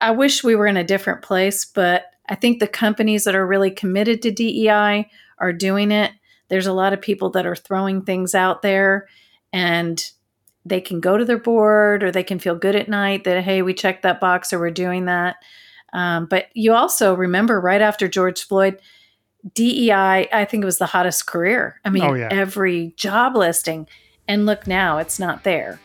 [0.00, 3.46] I wish we were in a different place, but I think the companies that are
[3.46, 6.12] really committed to DEI are doing it.
[6.48, 9.08] There's a lot of people that are throwing things out there
[9.52, 10.02] and
[10.64, 13.62] they can go to their board or they can feel good at night that, hey,
[13.62, 15.36] we checked that box or we're doing that.
[15.92, 18.80] Um, but you also remember right after George Floyd,
[19.54, 21.80] DEI, I think it was the hottest career.
[21.84, 22.28] I mean, oh, yeah.
[22.30, 23.86] every job listing.
[24.28, 25.80] And look now, it's not there.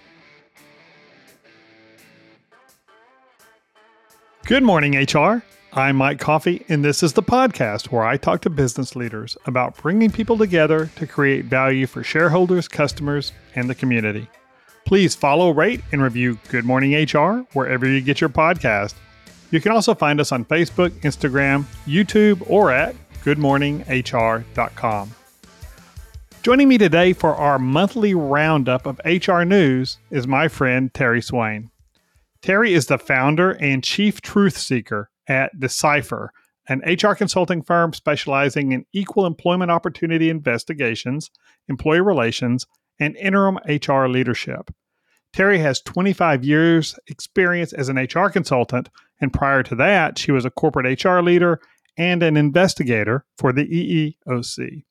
[4.46, 5.44] Good morning, HR.
[5.74, 9.78] I'm Mike Coffey, and this is the podcast where I talk to business leaders about
[9.78, 14.28] bringing people together to create value for shareholders, customers, and the community.
[14.86, 18.96] Please follow, rate, and review Good Morning HR wherever you get your podcast.
[19.52, 25.12] You can also find us on Facebook, Instagram, YouTube, or at goodmorninghr.com.
[26.42, 31.71] Joining me today for our monthly roundup of HR news is my friend Terri Swain.
[32.42, 36.32] Terri is the founder and chief truth seeker at Decipher,
[36.68, 41.30] an HR consulting firm specializing in equal employment opportunity investigations,
[41.70, 42.66] employee relations,
[43.00, 44.72] and interim HR leadership.
[45.34, 48.90] Terri has 25 years experience as an HR consultant,
[49.22, 51.62] and prior to that, she was a corporate HR leader
[51.98, 54.84] and an investigator for the EEOC.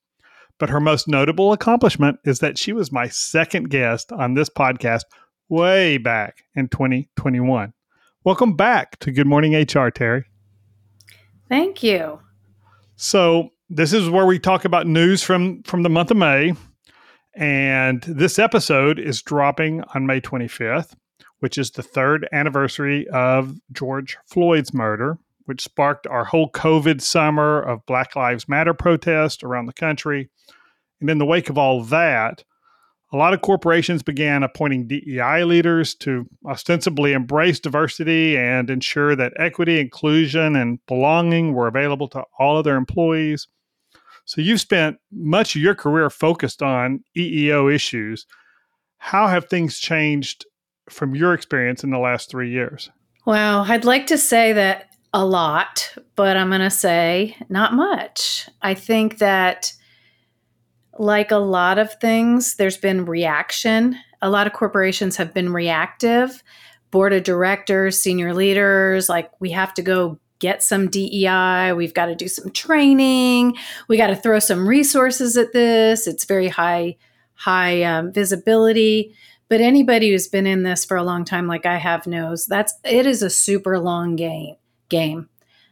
[0.59, 5.03] But her most notable accomplishment is that she was my second guest on this podcast
[5.51, 7.73] way back in 2021.
[8.23, 10.25] Welcome back to Good Morning HR, Terri.
[11.49, 12.21] Thank you.
[12.95, 16.55] So, this is where we talk about news from from the month of May,
[17.35, 20.95] and this episode is dropping on May 25th,
[21.41, 27.61] which is the third anniversary of George Floyd's murder, which sparked our whole COVID summer
[27.61, 30.31] of Black Lives Matter protest around the country.
[31.01, 32.45] And in the wake of all that,
[33.13, 39.33] a lot of corporations began appointing DEI leaders to ostensibly embrace diversity and ensure that
[39.37, 43.49] equity, inclusion, and belonging were available to all of their employees.
[44.27, 48.27] So you've spent much of your career focused on EEO issues.
[48.99, 50.47] How have things changed
[50.89, 52.91] from your experience in the last three years?
[53.27, 58.49] Well, I'd like to say that a lot, but I'm going to say not much.
[58.63, 59.73] I think that
[61.01, 63.97] like a lot of things, there's been reaction.
[64.21, 66.43] A lot of corporations have been reactive.
[66.91, 71.73] Board of directors, senior leaders, like we have to go get some DEI.
[71.73, 73.57] We've got to do some training.
[73.89, 76.07] We got to throw some resources at this.
[76.07, 76.99] It's very high,
[77.35, 79.15] high um, visibility.
[79.49, 82.75] But anybody who's been in this for a long time, like I have, knows that's
[82.85, 84.57] it is a super long game.
[84.91, 85.31] Game.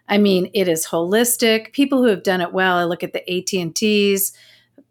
[0.08, 1.74] I mean, it is holistic.
[1.74, 2.76] People who have done it well.
[2.76, 4.32] I look at the AT and T's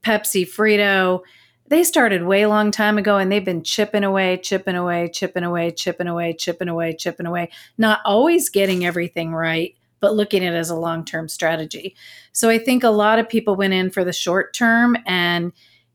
[0.07, 1.21] Pepsi, Frito,
[1.67, 5.73] they started way long time ago and they've been chipping away, chipping away, chipping away,
[5.75, 10.55] chipping away, chipping away, chipping away, not always getting everything right, but looking at it
[10.55, 11.93] as a long term strategy.
[12.31, 15.51] So I think a lot of people went in for the short term and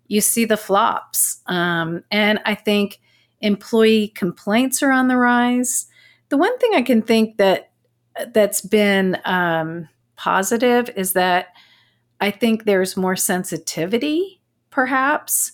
[0.09, 1.41] you see the flops.
[1.47, 3.01] Um, and I think
[3.41, 5.87] employee complaints are on the rise.
[6.29, 7.71] The one thing I can think that
[8.35, 11.47] that's been um, positive is that
[12.23, 14.41] I think there's more sensitivity,
[14.71, 15.53] perhaps.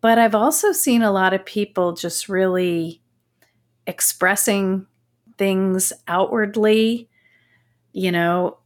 [0.00, 3.02] But I've also seen a lot of people just really
[3.86, 4.86] expressing
[5.36, 7.10] things outwardly,
[7.92, 8.56] you know,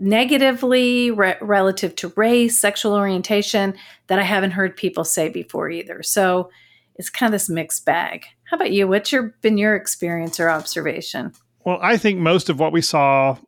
[0.00, 3.76] negatively re- relative to race, sexual orientation
[4.08, 6.02] that I haven't heard people say before either.
[6.02, 6.50] So
[6.96, 8.26] it's kind of this mixed bag.
[8.50, 8.88] How about you?
[8.88, 11.32] What's your been your experience or observation?
[11.64, 13.38] Well, I think most of what we saw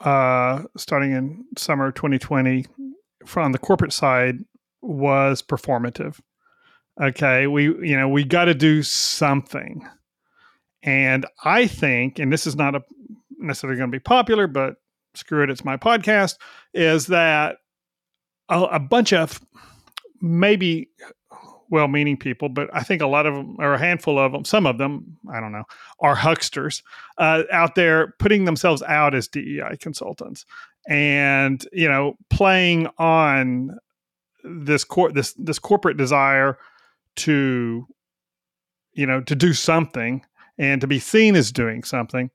[0.00, 2.66] uh, starting in summer 2020
[3.26, 4.38] from the corporate side
[4.80, 6.20] was performative.
[7.00, 9.88] Okay, we you know we got to do something,
[10.82, 12.82] and I think, and this is not a,
[13.38, 14.76] necessarily going to be popular, but
[15.14, 16.36] screw it, it's my podcast.
[16.74, 17.58] Is that
[18.48, 19.40] a, a bunch of
[20.20, 20.88] maybe
[21.70, 24.66] well-meaning people, but I think a lot of them, or a handful of them, some
[24.66, 25.64] of them, I don't know,
[26.00, 26.82] are hucksters
[27.18, 30.44] uh, out there putting themselves out as DEI consultants,
[30.88, 33.78] and you know, playing on
[34.44, 36.58] this cor- this this corporate desire
[37.16, 37.86] to,
[38.92, 40.24] you know, to do something
[40.58, 42.30] and to be seen as doing something,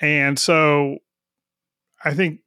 [0.00, 0.98] and so
[2.04, 2.40] I think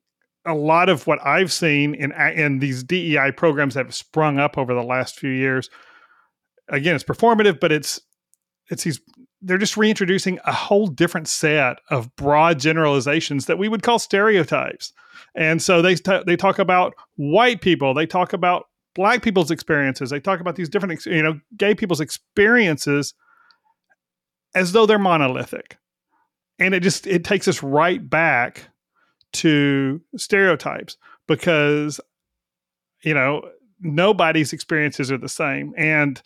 [0.45, 4.57] a lot of what I've seen in in these DEI programs that have sprung up
[4.57, 5.69] over the last few years
[6.69, 8.01] again, it's performative, but it's
[8.69, 8.99] it's these
[9.41, 14.93] they're just reintroducing a whole different set of broad generalizations that we would call stereotypes.
[15.35, 18.65] And so they t- they talk about white people, they talk about
[18.95, 23.13] black people's experiences, they talk about these different you know gay people's experiences
[24.55, 25.77] as though they're monolithic.
[26.59, 28.69] and it just it takes us right back
[29.33, 30.97] to stereotypes
[31.27, 31.99] because
[33.03, 33.47] you know
[33.81, 36.21] nobody's experiences are the same and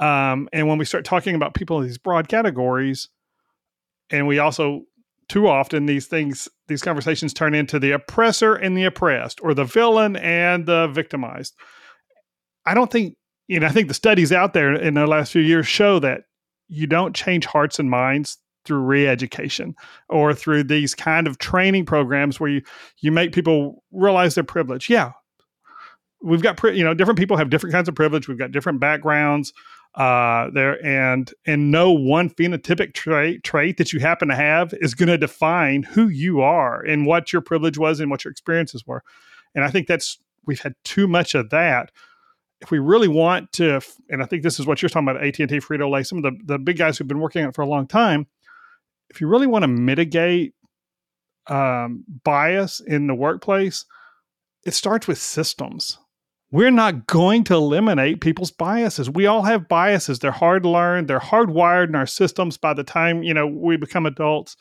[0.00, 3.08] um and when we start talking about people in these broad categories
[4.10, 4.82] and we also
[5.28, 9.64] too often these things these conversations turn into the oppressor and the oppressed or the
[9.64, 11.54] villain and the victimized.
[12.64, 13.16] I don't think
[13.48, 16.22] you know i think the studies out there in the last few years show that
[16.68, 19.74] you don't change hearts and minds through re-education
[20.08, 22.62] or through these kind of training programs where you
[23.00, 24.90] you make people realize their privilege.
[24.90, 25.12] Yeah.
[26.22, 28.26] We've got you know different people have different kinds of privilege.
[28.26, 29.52] We've got different backgrounds
[29.96, 34.94] uh, there and and no one phenotypic trait trait that you happen to have is
[34.94, 38.86] going to define who you are and what your privilege was and what your experiences
[38.86, 39.02] were.
[39.54, 41.90] And i think that's we've had too much of that.
[42.60, 45.46] If we really want to and i think this is what you're talking about at&t
[45.60, 47.86] frito-lay some of the, the big guys who've been working on it for a long
[47.86, 48.26] time
[49.10, 50.54] if you really want to mitigate
[51.48, 53.84] um, bias in the workplace
[54.64, 55.98] it starts with systems
[56.50, 59.10] we're not going to eliminate people's biases.
[59.10, 60.18] We all have biases.
[60.18, 64.06] They're hard learned, they're hardwired in our systems by the time, you know, we become
[64.06, 64.56] adults.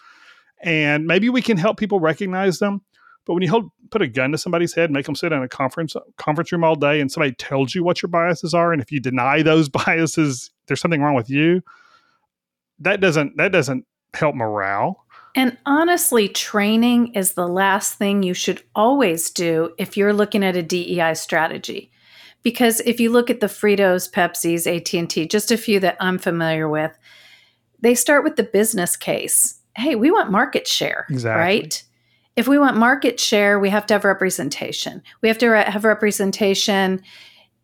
[0.61, 2.81] And maybe we can help people recognize them.
[3.25, 5.47] But when you hold, put a gun to somebody's head, make them sit in a
[5.49, 8.91] conference conference room all day, and somebody tells you what your biases are, and if
[8.91, 11.61] you deny those biases, there's something wrong with you.
[12.79, 15.04] That doesn't that doesn't help morale.
[15.35, 20.55] And honestly, training is the last thing you should always do if you're looking at
[20.55, 21.91] a DEI strategy.
[22.41, 26.69] Because if you look at the Fritos, Pepsi's, AT&T, just a few that I'm familiar
[26.69, 26.97] with,
[27.81, 29.59] they start with the business case.
[29.75, 31.41] Hey, we want market share, exactly.
[31.41, 31.83] right?
[32.37, 35.01] If we want market share, we have to have representation.
[35.21, 37.01] We have to have representation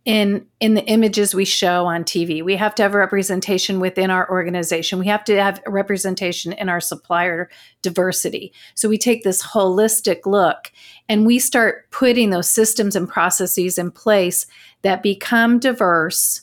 [0.03, 2.43] in in the images we show on TV.
[2.43, 4.97] We have to have representation within our organization.
[4.97, 7.49] We have to have representation in our supplier
[7.81, 8.51] diversity.
[8.73, 10.71] So we take this holistic look
[11.07, 14.47] and we start putting those systems and processes in place
[14.81, 16.41] that become diverse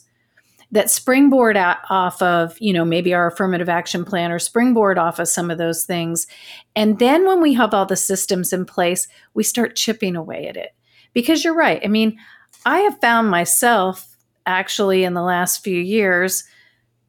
[0.71, 5.27] that springboard off of, you know, maybe our affirmative action plan or springboard off of
[5.27, 6.27] some of those things.
[6.75, 10.57] And then when we have all the systems in place, we start chipping away at
[10.57, 10.75] it.
[11.13, 11.81] Because you're right.
[11.83, 12.19] I mean,
[12.65, 16.43] I have found myself actually in the last few years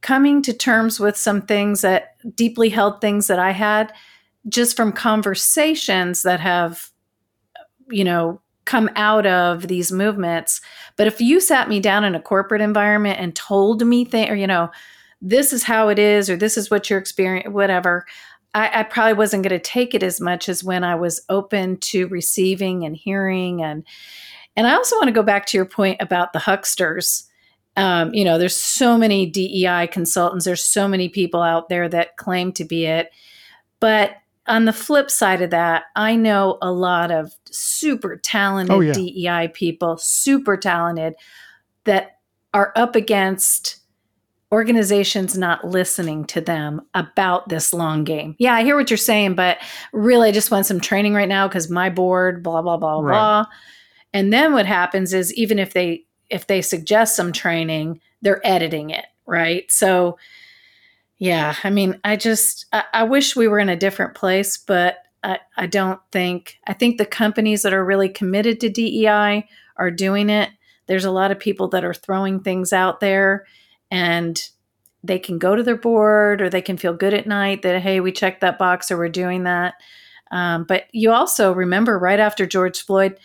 [0.01, 3.93] coming to terms with some things that deeply held things that I had
[4.49, 6.91] just from conversations that have,
[7.91, 10.61] you know, come out of these movements.
[10.97, 14.37] But if you sat me down in a corporate environment and told me things, or,
[14.37, 14.71] you know,
[15.21, 18.07] this is how it is, or this is what your experience, whatever,
[18.55, 21.77] I, I probably wasn't going to take it as much as when I was open
[21.79, 23.85] to receiving and hearing and,
[24.57, 27.25] and I also want to go back to your point about the hucksters.
[27.77, 32.17] Um, you know, there's so many DEI consultants, there's so many people out there that
[32.17, 33.11] claim to be it.
[33.79, 34.17] But
[34.47, 38.93] on the flip side of that, I know a lot of super talented oh, yeah.
[38.93, 41.15] DEI people, super talented,
[41.85, 42.19] that
[42.53, 43.77] are up against
[44.53, 48.35] organizations not listening to them about this long game.
[48.39, 49.59] Yeah, I hear what you're saying, but
[49.93, 53.13] really, I just want some training right now because my board, blah, blah, blah, right.
[53.13, 53.47] blah.
[54.13, 58.91] And then what happens is even if they if they suggest some training, they're editing
[58.91, 59.71] it, right?
[59.71, 60.19] So
[61.19, 64.99] yeah, I mean, I just I, I wish we were in a different place, but
[65.23, 69.47] I, I don't think I think the companies that are really committed to DEI
[69.77, 70.51] are doing it.
[70.87, 73.47] There's a lot of people that are throwing things out there
[73.91, 74.43] and
[75.03, 78.01] they can go to their board or they can feel good at night that hey
[78.01, 79.75] we checked that box or we're doing that
[80.31, 83.19] um, but you also remember right after george floyd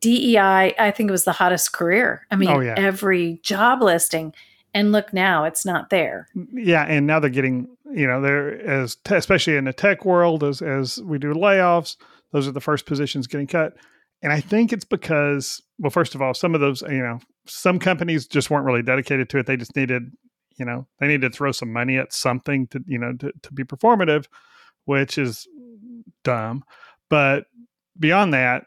[0.00, 2.26] DEI, I think it was the hottest career.
[2.30, 2.74] I mean, oh, yeah.
[2.76, 4.34] every job listing.
[4.74, 6.28] And look now, it's not there.
[6.36, 10.04] Mm, yeah, and now they're getting, you know, they're as te- especially in the tech
[10.04, 11.96] world as as we do layoffs,
[12.32, 13.76] those are the first positions getting cut.
[14.22, 17.78] And I think it's because, well, first of all, some of those, you know, some
[17.78, 19.46] companies just weren't really dedicated to it.
[19.46, 20.12] They just needed,
[20.58, 23.52] you know, they needed to throw some money at something to, you know, to, to
[23.52, 24.26] be performative,
[24.84, 25.46] which is
[26.24, 26.64] dumb.
[27.08, 27.46] But
[27.98, 28.64] beyond that,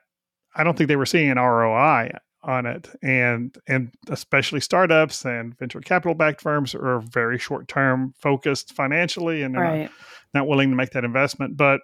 [0.55, 2.11] I don't think they were seeing an ROI
[2.43, 8.13] on it, and and especially startups and venture capital backed firms are very short term
[8.17, 9.83] focused financially and right.
[9.83, 9.91] not,
[10.33, 11.55] not, willing to make that investment.
[11.55, 11.81] But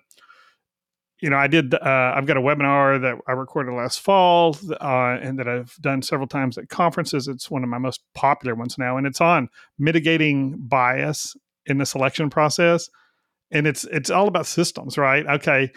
[1.21, 1.73] you know, I did.
[1.73, 6.01] Uh, I've got a webinar that I recorded last fall, uh, and that I've done
[6.01, 7.27] several times at conferences.
[7.27, 11.85] It's one of my most popular ones now, and it's on mitigating bias in the
[11.85, 12.89] selection process.
[13.49, 15.25] And it's it's all about systems, right?
[15.25, 15.71] Okay,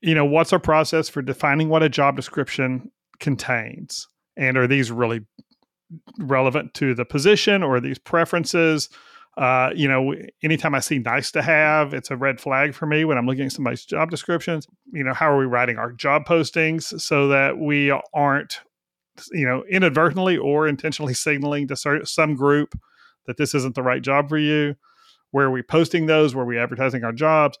[0.00, 4.08] you know, what's our process for defining what a job description contains?
[4.36, 5.22] And are these really
[6.18, 8.88] relevant to the position or these preferences?
[9.36, 13.04] Uh, you know, anytime I see nice to have, it's a red flag for me
[13.04, 14.66] when I'm looking at somebody's job descriptions.
[14.92, 18.60] You know, how are we writing our job postings so that we aren't,
[19.32, 22.78] you know, inadvertently or intentionally signaling to some group
[23.26, 24.74] that this isn't the right job for you?
[25.30, 26.34] Where are we posting those?
[26.34, 27.58] Where are we advertising our jobs?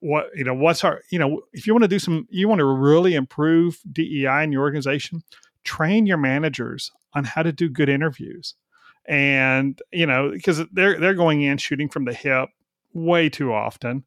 [0.00, 2.58] What, you know, what's our, you know, if you want to do some, you want
[2.60, 5.22] to really improve DEI in your organization,
[5.64, 8.54] train your managers on how to do good interviews.
[9.08, 12.48] And you know because they're they're going in shooting from the hip
[12.92, 14.04] way too often.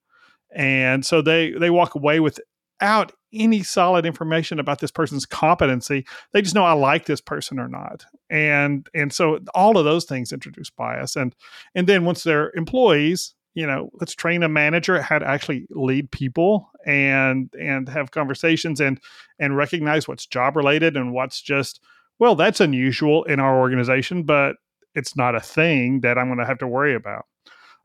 [0.51, 6.05] And so they they walk away without any solid information about this person's competency.
[6.33, 8.05] They just know i like this person or not.
[8.29, 11.15] And and so all of those things introduce bias.
[11.15, 11.35] And
[11.75, 16.11] and then once they're employees you know let's train a manager how to actually lead
[16.11, 18.99] people and and have conversations and
[19.39, 21.81] and recognize what's job related and what's just
[22.19, 24.55] well that's unusual in our organization but
[24.95, 27.25] it's not a thing that I'm going to have to worry about.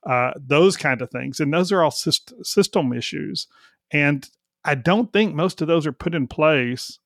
[0.06, 1.40] Uh, those kind of things.
[1.40, 3.46] And those are all syst- system issues.
[3.90, 4.28] And
[4.64, 6.98] I don't think most of those are put in place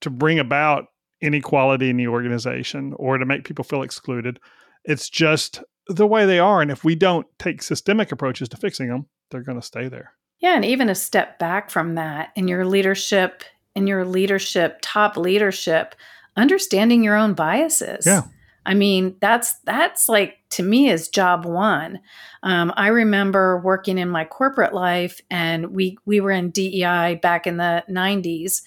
[0.00, 0.86] to bring about
[1.20, 4.40] inequality in the organization or to make people feel excluded.
[4.84, 6.62] It's just the way they are.
[6.62, 10.12] And if we don't take systemic approaches to fixing them, they're going to stay there.
[10.38, 10.56] Yeah.
[10.56, 15.94] And even a step back from that in your leadership, in your leadership, top leadership,
[16.36, 18.06] understanding your own biases.
[18.06, 18.22] Yeah.
[18.66, 22.00] I mean, that's that's like to me is job one.
[22.42, 27.46] Um, I remember working in my corporate life, and we we were in DEI back
[27.46, 28.62] in the '90s,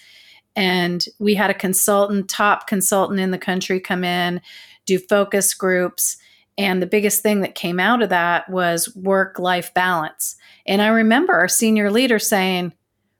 [0.55, 4.39] and we had a consultant, top consultant in the country, come in,
[4.85, 6.17] do focus groups,
[6.57, 10.35] and the biggest thing that came out of that was work life balance.
[10.65, 12.73] And I remember our senior leader saying,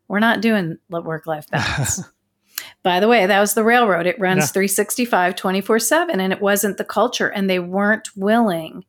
[0.08, 2.02] "We're not doing work life balance."
[2.84, 4.06] By the way, that was the railroad.
[4.06, 4.48] It runs yeah.
[4.48, 7.28] 365, 24 7, and it wasn't the culture.
[7.28, 8.86] And they weren't willing,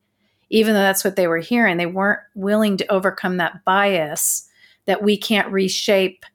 [0.49, 4.47] even though that's what they were hearing, they weren't willing to overcome that bias
[4.85, 6.25] that we can't reshape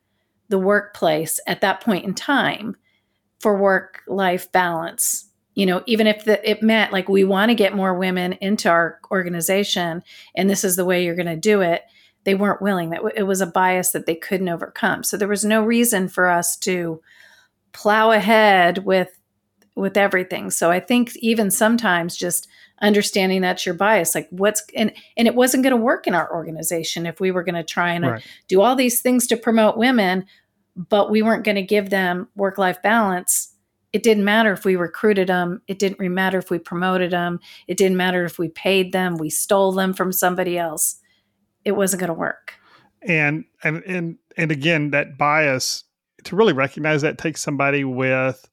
[0.49, 2.76] the workplace at that point in time
[3.40, 5.28] for work life balance.
[5.55, 8.69] You know, even if the, it meant like we want to get more women into
[8.69, 10.03] our organization
[10.35, 11.83] and this is the way you're going to do it,
[12.25, 12.91] they weren't willing.
[12.91, 15.05] That it was a bias that they couldn't overcome.
[15.05, 17.01] So there was no reason for us to
[17.73, 19.21] plow ahead with
[19.77, 20.51] with everything.
[20.51, 22.49] So I think even sometimes just
[22.81, 26.33] understanding that's your bias, like what's and and it wasn't going to work in our
[26.33, 28.27] organization if we were going to try and right.
[28.49, 30.27] do all these things to promote women,
[30.77, 33.54] but we weren't going to give them work life balance.
[33.95, 35.63] It didn't matter if we recruited them.
[35.69, 37.39] It didn't matter if we promoted them.
[37.69, 39.19] It didn't matter if we paid them.
[39.19, 40.97] We stole them from somebody else.
[41.65, 42.55] It wasn't going to work.
[43.03, 45.85] And and and and again, that bias
[46.25, 48.51] to really recognize that takes somebody with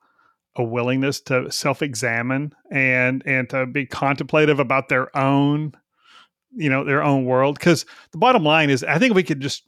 [0.57, 5.73] a willingness to self-examine and and to be contemplative about their own
[6.51, 9.63] you know their own world because the bottom line is i think we could just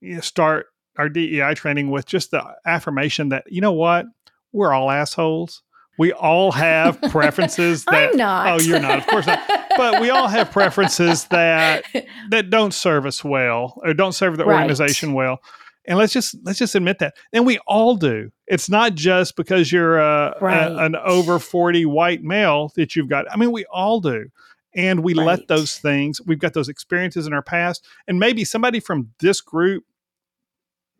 [0.00, 4.06] you know, start our dei training with just the affirmation that you know what
[4.52, 5.62] we're all assholes
[5.98, 8.46] we all have preferences that I'm not.
[8.48, 9.40] oh you're not of course not
[9.76, 11.84] but we all have preferences that
[12.30, 14.60] that don't serve us well or don't serve the right.
[14.60, 15.40] organization well
[15.86, 19.70] and let's just let's just admit that and we all do it's not just because
[19.70, 20.72] you're uh, a, right.
[20.72, 24.26] a, an over 40 white male that you've got i mean we all do
[24.74, 25.26] and we right.
[25.26, 29.40] let those things we've got those experiences in our past and maybe somebody from this
[29.40, 29.84] group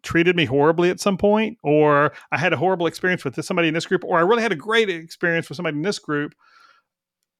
[0.02, 3.74] treated me horribly at some point or i had a horrible experience with somebody in
[3.74, 6.34] this group or i really had a great experience with somebody in this group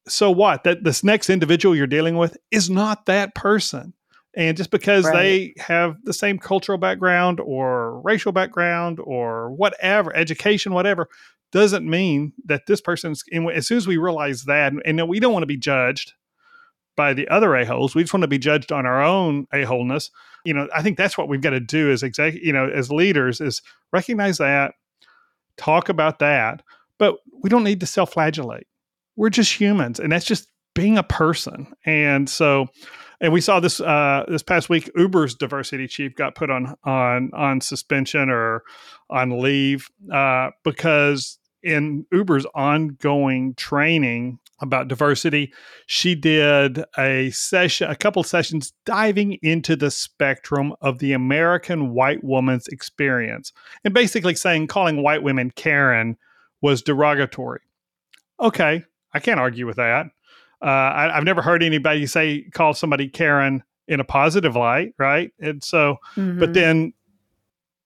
[0.07, 3.93] so what that this next individual you're dealing with is not that person
[4.35, 5.13] and just because right.
[5.13, 11.09] they have the same cultural background or racial background or whatever, education, whatever,
[11.51, 13.23] doesn't mean that this person's.
[13.31, 16.13] And as soon as we realize that, and we don't want to be judged
[16.95, 20.09] by the other a-holes, we just want to be judged on our own a-holeness.
[20.45, 22.91] You know, I think that's what we've got to do as exec, you know, as
[22.91, 23.61] leaders is
[23.93, 24.73] recognize that,
[25.57, 26.63] talk about that,
[26.97, 28.67] but we don't need to self-flagellate.
[29.15, 31.73] We're just humans, and that's just being a person.
[31.85, 32.69] And so
[33.21, 34.89] and we saw this uh, this past week.
[34.95, 38.63] Uber's diversity chief got put on on on suspension or
[39.09, 45.53] on leave uh, because in Uber's ongoing training about diversity,
[45.87, 52.23] she did a session, a couple sessions diving into the spectrum of the American white
[52.23, 53.51] woman's experience,
[53.83, 56.17] and basically saying calling white women Karen
[56.61, 57.61] was derogatory.
[58.39, 60.07] Okay, I can't argue with that.
[60.61, 65.31] Uh, I, have never heard anybody say call somebody Karen in a positive light, right?
[65.39, 66.39] And so, mm-hmm.
[66.39, 66.93] but then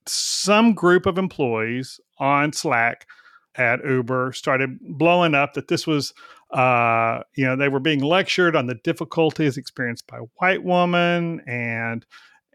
[0.05, 3.07] some group of employees on Slack
[3.55, 6.13] at Uber started blowing up that this was
[6.55, 12.05] uh, you know, they were being lectured on the difficulties experienced by white women and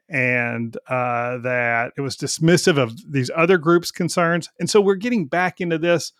[0.08, 4.48] and uh, that it was dismissive of these other groups' concerns.
[4.58, 6.12] And so we're getting back into this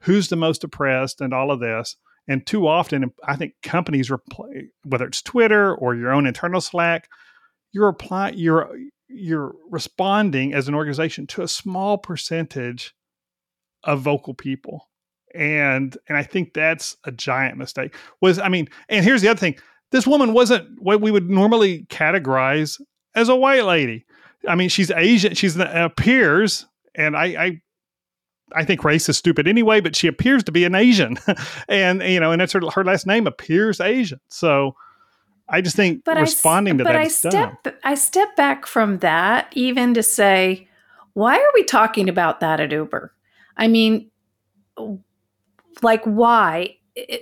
[0.00, 1.96] who's the most oppressed and all of this.
[2.26, 7.08] And too often, I think companies reply, whether it's Twitter or your own internal Slack,
[7.72, 8.68] you're applying, you're
[9.06, 12.94] you're responding as an organization to a small percentage
[13.84, 14.88] of vocal people
[15.38, 17.94] and and I think that's a giant mistake.
[18.20, 19.56] Was I mean, and here's the other thing:
[19.92, 22.80] this woman wasn't what we would normally categorize
[23.14, 24.04] as a white lady.
[24.46, 25.34] I mean, she's Asian.
[25.34, 27.62] She's appears, and I, I
[28.52, 31.18] I think race is stupid anyway, but she appears to be an Asian,
[31.68, 34.20] and you know, and that's her her last name appears Asian.
[34.28, 34.74] So
[35.48, 36.98] I just think but responding I, to but that.
[36.98, 37.74] But I step dumb.
[37.84, 40.66] I step back from that even to say,
[41.14, 43.12] why are we talking about that at Uber?
[43.56, 44.10] I mean,
[45.82, 46.76] like why?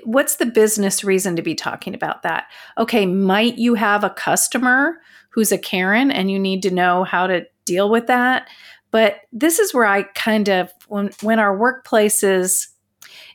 [0.05, 2.47] What's the business reason to be talking about that?
[2.79, 4.97] Okay might you have a customer
[5.31, 8.49] who's a karen and you need to know how to deal with that?
[8.91, 12.69] But this is where i kind of when when our workplaces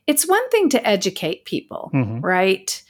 [0.07, 2.19] it's one thing to educate people mm-hmm.
[2.21, 2.81] right?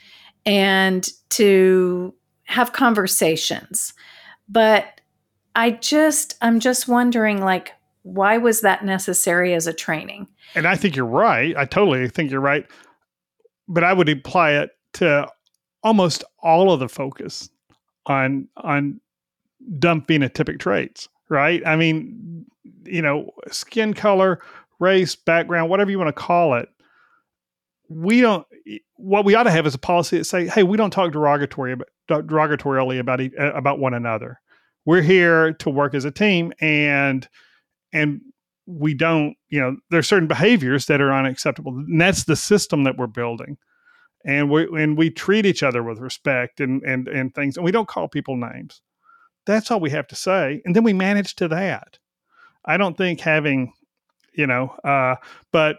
[0.44, 3.92] And to have conversations.
[4.48, 5.00] But
[5.54, 10.76] i just i'm just wondering like why was that necessary as a training and I
[10.76, 11.56] think you're right.
[11.56, 12.66] I totally think you're right.
[13.68, 15.28] But I would apply it to
[15.82, 17.48] almost all of the focus
[18.06, 19.00] on on
[19.78, 21.62] dumb phenotypic traits, right?
[21.66, 22.44] I mean,
[22.84, 24.40] you know, skin color,
[24.78, 26.68] race, background, whatever you want to call it.
[27.88, 28.46] We don't.
[28.96, 31.76] What we ought to have is a policy that say, "Hey, we don't talk derogatory
[32.08, 34.40] derogatorily about about one another.
[34.84, 37.28] We're here to work as a team, and
[37.92, 38.20] and
[38.66, 41.72] we don't, you know, there's certain behaviors that are unacceptable.
[41.72, 43.58] And that's the system that we're building.
[44.24, 47.72] And we and we treat each other with respect and and and things, and we
[47.72, 48.80] don't call people names.
[49.46, 51.98] That's all we have to say, and then we manage to that.
[52.64, 53.72] I don't think having,
[54.32, 55.16] you know, uh,
[55.50, 55.78] but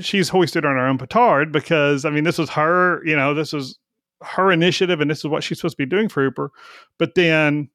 [0.00, 3.52] she's hoisted on her own petard because I mean, this was her, you know, this
[3.52, 3.76] was
[4.22, 6.52] her initiative, and this is what she's supposed to be doing for Uber.
[6.96, 7.70] But then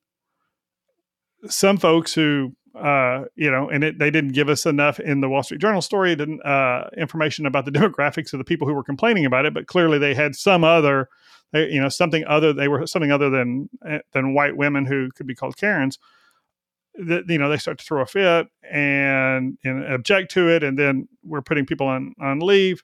[1.47, 5.29] some folks who uh, you know, and it, they didn't give us enough in the
[5.29, 8.83] Wall Street Journal story, didn't uh, information about the demographics of the people who were
[8.83, 9.53] complaining about it.
[9.53, 11.09] But clearly, they had some other,
[11.51, 12.53] they, you know, something other.
[12.53, 15.99] They were something other than eh, than white women who could be called Karens.
[16.95, 20.77] That you know, they start to throw a fit and, and object to it, and
[20.77, 22.83] then we're putting people on on leave.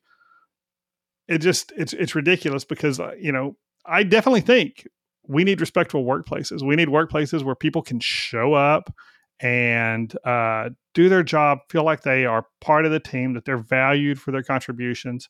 [1.28, 4.88] It just it's it's ridiculous because uh, you know I definitely think
[5.28, 6.66] we need respectful workplaces.
[6.66, 8.94] We need workplaces where people can show up
[9.42, 13.58] and uh, do their job, feel like they are part of the team, that they're
[13.58, 15.30] valued for their contributions,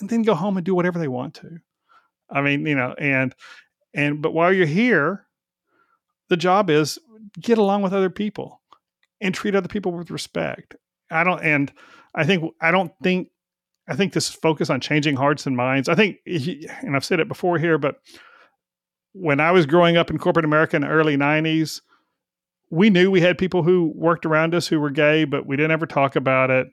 [0.00, 1.58] and then go home and do whatever they want to.
[2.30, 3.34] I mean, you know, and
[3.94, 5.26] and but while you're here,
[6.28, 6.98] the job is
[7.40, 8.60] get along with other people
[9.20, 10.74] and treat other people with respect.
[11.10, 11.72] I don't, and
[12.14, 13.28] I think I don't think
[13.86, 15.88] I think this focus on changing hearts and minds.
[15.88, 17.96] I think, and I've said it before here, but
[19.12, 21.80] when I was growing up in corporate America in the early '90s
[22.72, 25.72] we knew we had people who worked around us who were gay, but we didn't
[25.72, 26.68] ever talk about it.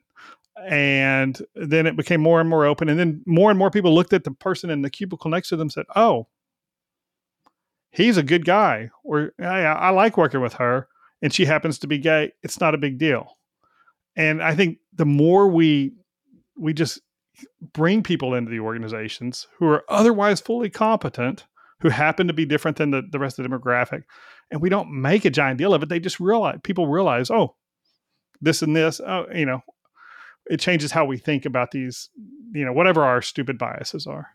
[0.66, 2.88] And then it became more and more open.
[2.88, 5.56] And then more and more people looked at the person in the cubicle next to
[5.56, 6.26] them said, Oh,
[7.90, 8.88] he's a good guy.
[9.04, 10.88] Or I, I like working with her.
[11.20, 12.32] And she happens to be gay.
[12.42, 13.36] It's not a big deal.
[14.16, 15.92] And I think the more we
[16.56, 17.00] we just
[17.74, 21.46] bring people into the organizations who are otherwise fully competent,
[21.80, 24.04] who happen to be different than the, the rest of the demographic,
[24.50, 25.88] and we don't make a giant deal of it.
[25.88, 27.54] They just realize people realize, oh,
[28.40, 29.62] this and this, oh, you know,
[30.46, 32.10] it changes how we think about these,
[32.52, 34.28] you know, whatever our stupid biases are.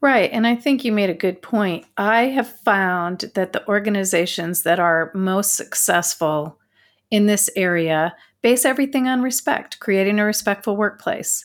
[0.00, 0.30] Right.
[0.32, 1.86] And I think you made a good point.
[1.96, 6.58] I have found that the organizations that are most successful
[7.10, 11.44] in this area base everything on respect, creating a respectful workplace.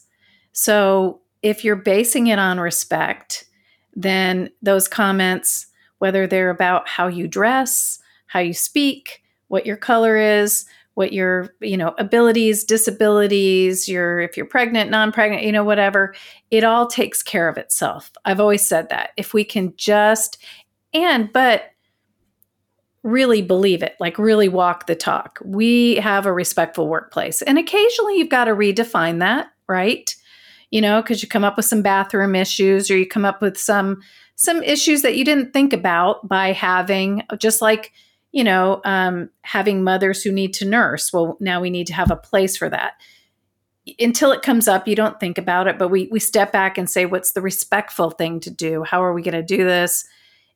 [0.51, 3.45] So if you're basing it on respect,
[3.93, 5.67] then those comments
[5.99, 11.53] whether they're about how you dress, how you speak, what your color is, what your
[11.61, 16.15] you know abilities disabilities your if you're pregnant non-pregnant you know whatever.
[16.51, 18.11] It all takes care of itself.
[18.25, 19.11] I've always said that.
[19.15, 20.41] If we can just
[20.93, 21.71] and but
[23.03, 25.39] really believe it like really walk the talk.
[25.45, 30.15] We have a respectful workplace and occasionally you've got to redefine that right?
[30.71, 33.57] You know because you come up with some bathroom issues or you come up with
[33.57, 34.01] some
[34.35, 37.93] some issues that you didn't think about by having just like
[38.31, 42.11] you know um, having mothers who need to nurse well now we need to have
[42.11, 42.93] a place for that
[43.99, 46.89] until it comes up, you don't think about it, but we we step back and
[46.89, 48.83] say, what's the respectful thing to do?
[48.83, 50.05] How are we going to do this?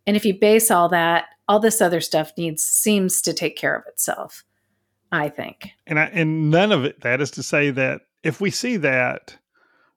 [0.07, 3.75] And if you base all that, all this other stuff needs seems to take care
[3.75, 4.43] of itself.
[5.11, 5.71] I think.
[5.87, 9.37] And I, and none of it that is to say that if we see that,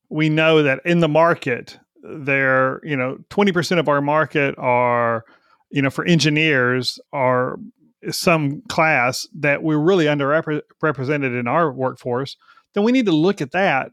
[0.09, 5.25] we know that in the market there, you know, twenty percent of our market are,
[5.71, 7.59] you know, for engineers are
[8.11, 12.37] some class that we're really underrepresented in our workforce.
[12.75, 13.93] Then we need to look at that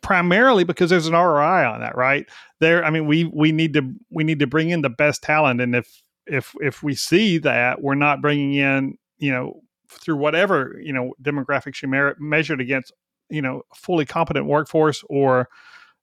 [0.00, 2.26] primarily because there's an ROI on that, right?
[2.60, 5.60] There, I mean, we we need to we need to bring in the best talent,
[5.60, 10.78] and if if if we see that we're not bringing in, you know, through whatever
[10.82, 12.92] you know demographics you mer- measured against,
[13.30, 15.48] you know, fully competent workforce or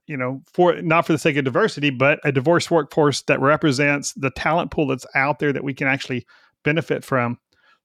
[0.10, 4.12] you know, for not for the sake of diversity, but a diverse workforce that represents
[4.14, 6.26] the talent pool that's out there that we can actually
[6.64, 7.38] benefit from,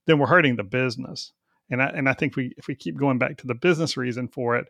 [0.07, 1.31] then we're hurting the business.
[1.69, 4.27] And I and I think we if we keep going back to the business reason
[4.27, 4.65] for it,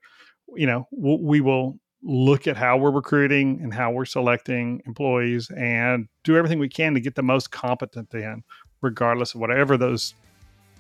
[0.54, 5.50] you know, we'll, we will look at how we're recruiting and how we're selecting employees
[5.58, 8.44] and do everything we can to get the most competent in,
[8.82, 10.14] regardless of whatever those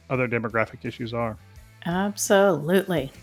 [0.09, 1.38] other demographic issues are.
[1.85, 3.13] Absolutely.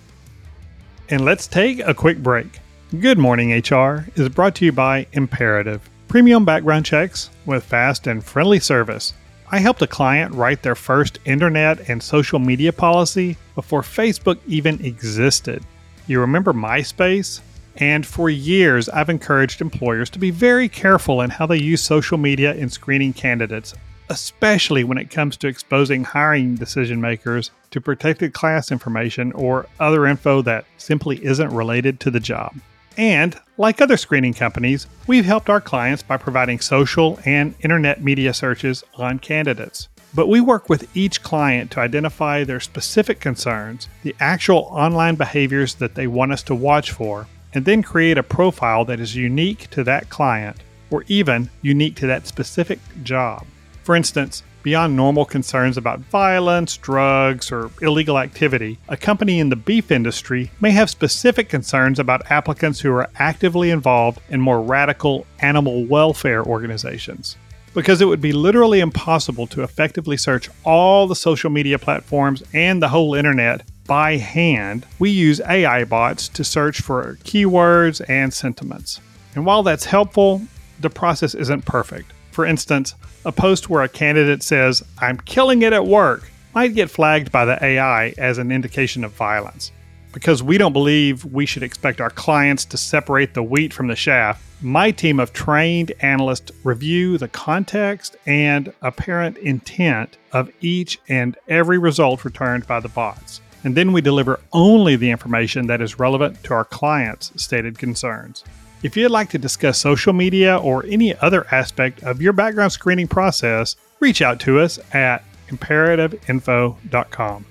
[1.11, 2.61] And let's take a quick break.
[3.01, 8.23] Good Morning HR is brought to you by Imperative, premium background checks with fast and
[8.23, 9.15] friendly service.
[9.51, 14.85] I helped a client write their first internet and social media policy before Facebook even
[14.85, 15.65] existed.
[16.07, 17.41] You remember MySpace?
[17.77, 22.19] And for years, I've encouraged employers to be very careful in how they use social
[22.19, 23.75] media in screening candidates,
[24.11, 30.05] especially when it comes to exposing hiring decision makers to protected class information or other
[30.05, 32.55] info that simply isn't related to the job.
[32.97, 38.35] And, like other screening companies, we've helped our clients by providing social and internet media
[38.35, 39.89] searches on candidates.
[40.15, 45.75] But we work with each client to identify their specific concerns, the actual online behaviors
[45.77, 49.71] that they want us to watch for, and then create a profile that is unique
[49.71, 50.57] to that client
[50.91, 53.47] or even unique to that specific job.
[53.85, 59.57] For instance, beyond normal concerns about violence, drugs, or illegal activity, a company in the
[59.57, 65.27] beef industry may have specific concerns about applicants who are actively involved in more radical
[65.41, 67.37] animal welfare organizations
[67.75, 72.83] because it would be literally impossible to effectively search all the social media platforms and
[72.83, 79.01] the whole internet by hand, we use AI bots to search for keywords and sentiments.
[79.35, 80.43] And while that's helpful,
[80.81, 82.13] the process isn't perfect.
[82.33, 86.91] For instance, a post where a candidate says, I'm killing it at work, might get
[86.91, 89.71] flagged by the AI as an indication of violence.
[90.13, 93.95] Because we don't believe we should expect our clients to separate the wheat from the
[93.95, 101.37] chaff, my team of trained analysts review the context and apparent intent of each and
[101.49, 103.41] every result returned by the bots.
[103.65, 108.45] And then we deliver only the information that is relevant to our clients' stated concerns.
[108.83, 113.07] If you'd like to discuss social media or any other aspect of your background screening
[113.07, 117.47] process, reach out to us at imperativeinfo.com.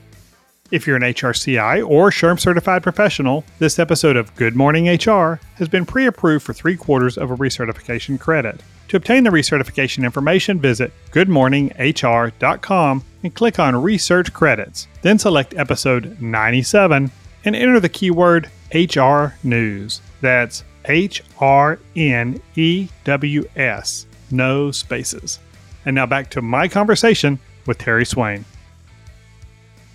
[0.72, 5.68] If you're an HRCI or SHRM certified professional, this episode of Good Morning HR has
[5.70, 8.62] been pre approved for three quarters of a recertification credit.
[8.90, 14.88] To obtain the recertification information, visit goodmorninghr.com and click on Research Credits.
[15.02, 17.12] Then select episode 97
[17.46, 20.02] and enter the keyword HR News.
[20.22, 25.40] That's H R N E W S, no spaces.
[25.86, 28.46] And now back to my conversation with Terri Swain.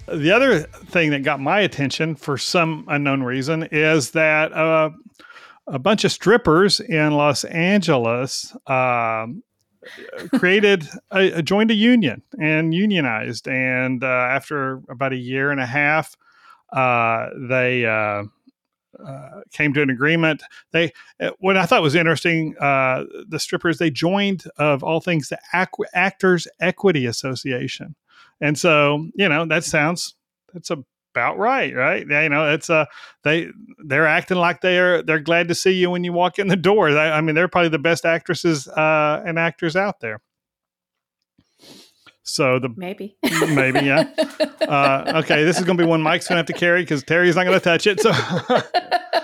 [0.09, 4.91] The other thing that got my attention for some unknown reason is that uh,
[5.67, 9.27] a bunch of strippers in Los Angeles uh,
[10.35, 13.49] created a, joined a union and unionized.
[13.49, 16.17] And uh, after about a year and a half,
[16.73, 18.25] uh, they uh,
[19.05, 20.43] uh, came to an agreement.
[20.73, 20.93] They,
[21.39, 25.91] what I thought was interesting, Uh, the strippers they joined of all things the Ac-
[25.95, 27.95] Actors Equity Association
[28.41, 30.15] and so, you know, that sounds
[30.53, 32.07] that's about right, right?
[32.07, 32.87] You know, it's uh
[33.25, 33.49] they
[33.85, 36.91] they're acting like they're they're glad to see you when you walk in the door.
[36.91, 40.21] I, I mean, they're probably the best actresses uh, and actors out there.
[42.27, 43.17] So the maybe
[43.49, 44.05] maybe yeah.
[44.67, 47.05] Uh, okay, this is going to be one Mike's going to have to carry because
[47.05, 48.01] Terri's not going to touch it.
[48.01, 48.11] So.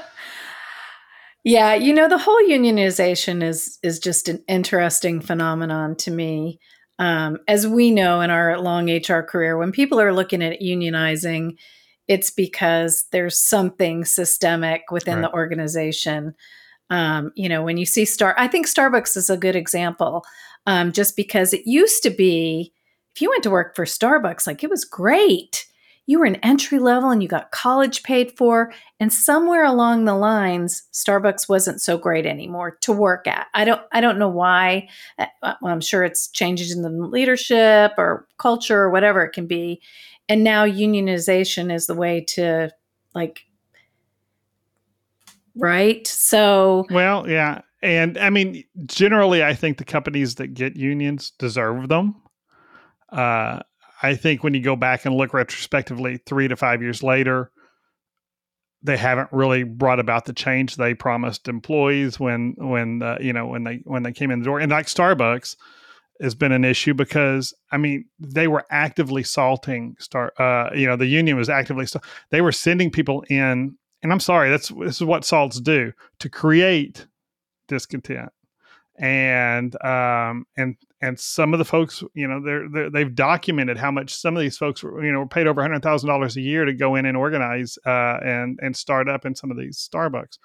[1.44, 6.60] yeah, you know the whole unionization is is just an interesting phenomenon to me.
[7.00, 11.56] Um, as we know in our long HR career, when people are looking at unionizing,
[12.06, 15.22] it's because there's something systemic within right.
[15.22, 16.36] the organization.
[16.88, 20.24] Um, you know, when you see Star, I think Starbucks is a good example,
[20.66, 22.72] um, just because it used to be
[23.14, 25.66] if you went to work for Starbucks, like it was great.
[26.07, 30.14] you were an entry level and you got college paid for and somewhere along the
[30.14, 33.46] lines starbucks wasn't so great anymore to work at.
[33.55, 34.88] I don't i don't know why.
[35.18, 39.46] Uh, well, i'm sure it's changes in the leadership or culture or whatever it can
[39.46, 39.81] be.
[40.29, 42.70] And now unionization is the way to
[43.14, 43.44] like
[45.55, 46.07] right?
[46.07, 47.61] So well yeah.
[47.83, 52.21] And i mean generally i think the companies that get unions deserve them
[53.12, 53.61] uh,
[54.03, 57.51] I think when you go back and look retrospectively, three to five years later,
[58.83, 63.46] they haven't really brought about the change they promised employees when when uh, you know
[63.46, 64.59] when they when they came in the door.
[64.59, 65.57] And like Starbucks
[66.20, 70.33] has been an issue because I mean they were actively salting star.
[70.38, 71.87] Uh, you know the union was actively
[72.31, 76.29] they were sending people in, and I'm sorry, that's this is what salts do to
[76.29, 77.07] create
[77.68, 78.31] discontent
[78.98, 83.90] and um and and some of the folks you know they're, they're they've documented how
[83.90, 86.40] much some of these folks were you know were paid over hundred thousand dollars a
[86.40, 89.76] year to go in and organize uh and and start up in some of these
[89.76, 90.38] starbucks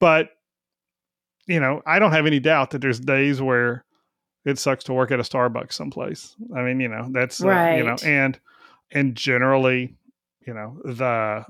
[0.00, 0.30] but
[1.46, 3.84] you know i don't have any doubt that there's days where
[4.44, 7.74] it sucks to work at a starbucks someplace i mean you know that's right.
[7.74, 8.40] Uh, you know and
[8.90, 9.94] and generally
[10.46, 11.44] you know the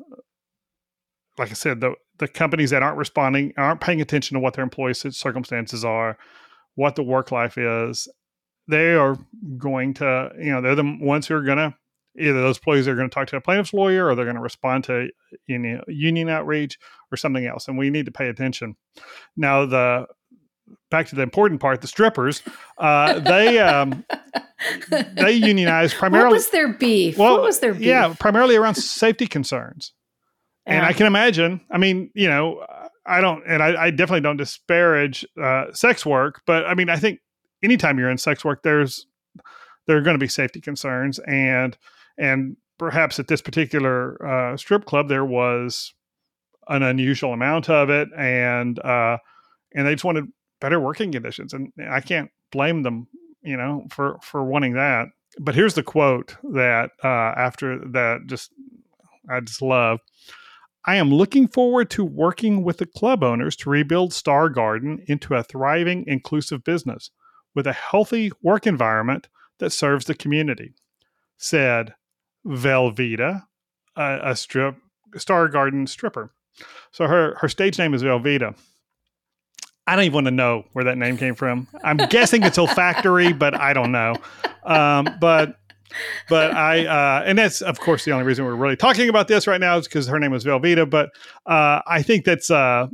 [1.39, 4.63] like i said the the companies that aren't responding aren't paying attention to what their
[4.63, 6.17] employees' circumstances are,
[6.75, 8.07] what the work life is.
[8.69, 9.19] They are
[9.59, 11.75] going to, you know, they're the ones who are going to
[12.19, 14.43] either those employees are going to talk to a plaintiff's lawyer or they're going to
[14.43, 15.09] respond to
[15.47, 16.79] you know, union outreach
[17.13, 17.69] or something else.
[17.69, 18.77] And we need to pay attention.
[19.37, 20.07] Now, the
[20.91, 22.43] back to the important part, the strippers,
[22.79, 24.05] uh, they um,
[24.91, 26.29] they unionized primarily.
[26.29, 27.17] What was their beef?
[27.17, 27.83] Well, what was their beef?
[27.83, 29.93] Yeah, primarily around safety concerns.
[30.67, 32.65] And I can imagine, I mean, you know,
[33.05, 36.97] I don't, and I, I definitely don't disparage uh, sex work, but I mean, I
[36.97, 37.19] think
[37.63, 39.07] anytime you're in sex work, there's,
[39.87, 41.19] there are going to be safety concerns.
[41.21, 41.77] And,
[42.19, 45.93] and perhaps at this particular uh, strip club, there was
[46.69, 48.09] an unusual amount of it.
[48.17, 49.19] And, uh,
[49.75, 50.27] and they just wanted
[50.61, 51.53] better working conditions.
[51.53, 53.09] And I can't blame them,
[53.43, 55.09] you know, for, for wanting that.
[55.39, 58.51] But here's the quote that uh, after that just,
[59.29, 60.01] I just love.
[60.87, 65.35] I am looking forward to working with the club owners to rebuild Star Garden into
[65.35, 67.11] a thriving, inclusive business
[67.55, 70.75] with a healthy work environment that serves the community,
[71.37, 71.95] said
[72.47, 73.45] Velveeta,
[73.97, 74.77] a, a strip
[75.17, 76.33] Star Garden stripper.
[76.93, 78.57] So her her stage name is Velveeta.
[79.87, 81.67] I don't even want to know where that name came from.
[81.83, 84.15] I'm guessing it's olfactory, but I don't know.
[84.65, 85.57] Um, but
[86.29, 89.47] but I, uh, and that's of course the only reason we're really talking about this
[89.47, 90.89] right now is because her name was Velveeta.
[90.89, 91.11] But
[91.47, 92.87] uh, I think that's uh,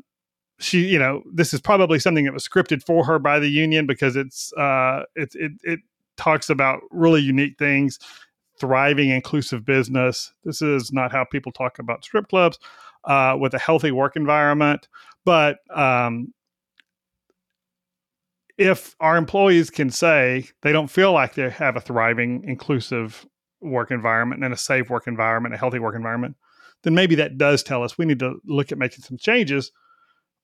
[0.59, 3.87] she, you know, this is probably something that was scripted for her by the union
[3.87, 5.81] because it's uh, it it it
[6.16, 7.99] talks about really unique things,
[8.59, 10.33] thriving, inclusive business.
[10.45, 12.59] This is not how people talk about strip clubs
[13.05, 14.88] uh, with a healthy work environment,
[15.25, 16.33] but um,
[18.57, 23.27] if our employees can say they don't feel like they have a thriving, inclusive
[23.61, 26.37] work environment and a safe work environment, a healthy work environment,
[26.83, 29.73] then maybe that does tell us we need to look at making some changes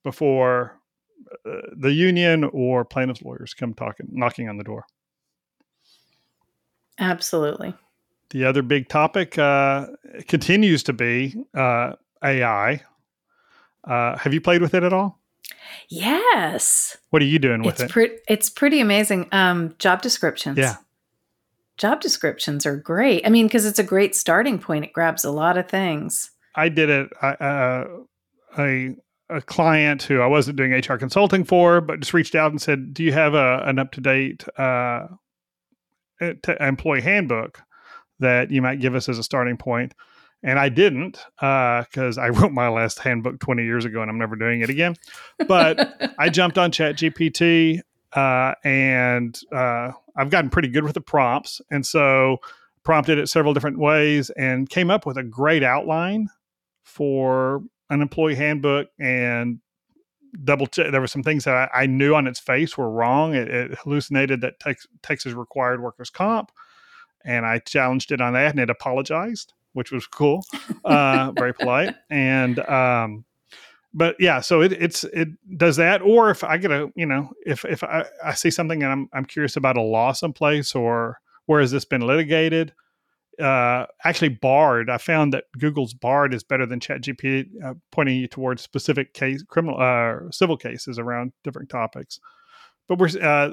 [0.03, 0.79] before
[1.47, 4.85] uh, the union or plaintiffs' lawyers come talking, knocking on the door.
[6.99, 7.75] Absolutely.
[8.31, 9.89] The other big topic uh,
[10.29, 12.83] continues to be uh, AI.
[13.85, 15.19] Uh, have you played with it at all?
[15.89, 16.97] Yes.
[17.11, 17.91] What are you doing with it's it?
[17.91, 19.29] Pre- it's pretty amazing.
[19.33, 20.59] Um, job descriptions.
[20.59, 20.77] Yeah.
[21.77, 23.27] Job descriptions are great.
[23.27, 24.85] I mean, because it's a great starting point.
[24.85, 26.31] It grabs a lot of things.
[26.55, 27.11] I did it.
[27.21, 27.85] Uh,
[28.59, 28.95] a
[29.29, 32.95] a client who I wasn't doing HR consulting for, but just reached out and said,
[32.95, 35.07] "Do you have a, an up to date uh,
[36.61, 37.61] employee handbook
[38.21, 39.95] that you might give us as a starting point?"
[40.43, 44.19] and I didn't because uh, I wrote my last handbook 20 years ago and I'm
[44.19, 44.97] never doing it again.
[45.47, 47.81] But I jumped on ChatGPT
[48.13, 51.61] uh, and uh, I've gotten pretty good with the prompts.
[51.71, 52.39] And so
[52.85, 56.29] prompted it several different ways and came up with a great outline
[56.83, 59.61] for an employee handbook and
[60.45, 60.91] double check.
[60.91, 63.35] There were some things that I, I knew on its face were wrong.
[63.35, 66.51] It, it hallucinated that tex- Texas required workers' comp.
[67.25, 70.45] And I challenged it on that and it apologized which was cool,
[70.85, 71.95] uh, very polite.
[72.11, 73.25] And um,
[73.95, 76.03] but yeah, so it it's it does that.
[76.03, 79.09] Or if I get a you know if if I, I see something and I'm
[79.13, 82.73] I'm curious about a law someplace or where has this been litigated.
[83.41, 84.91] Uh, actually, Bard.
[84.91, 89.43] I found that Google's Bard is better than ChatGPT, uh, pointing you towards specific case,
[89.43, 92.21] criminal, uh, civil cases around different topics.
[92.89, 93.51] But we're uh,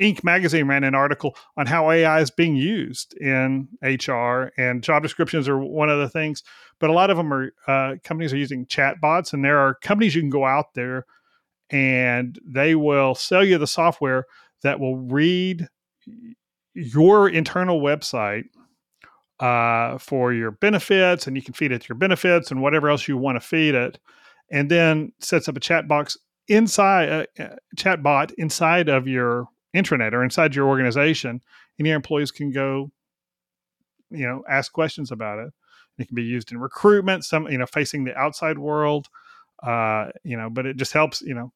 [0.00, 0.24] Inc.
[0.24, 5.48] magazine ran an article on how AI is being used in HR, and job descriptions
[5.48, 6.42] are one of the things.
[6.80, 9.74] But a lot of them are uh, companies are using chat bots, and there are
[9.74, 11.06] companies you can go out there
[11.72, 14.26] and they will sell you the software
[14.62, 15.66] that will read
[16.74, 18.44] your internal website
[19.42, 23.16] uh, for your benefits, and you can feed it your benefits and whatever else you
[23.16, 23.98] want to feed it,
[24.52, 29.08] and then sets up a chat box inside a uh, uh, chat bot inside of
[29.08, 31.40] your intranet or inside your organization,
[31.76, 32.92] and your employees can go,
[34.10, 35.52] you know, ask questions about it.
[35.98, 39.08] It can be used in recruitment, some you know, facing the outside world,
[39.60, 41.52] uh, you know, but it just helps, you know,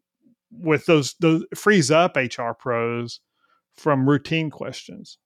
[0.50, 3.20] with those those frees up HR pros
[3.76, 5.18] from routine questions.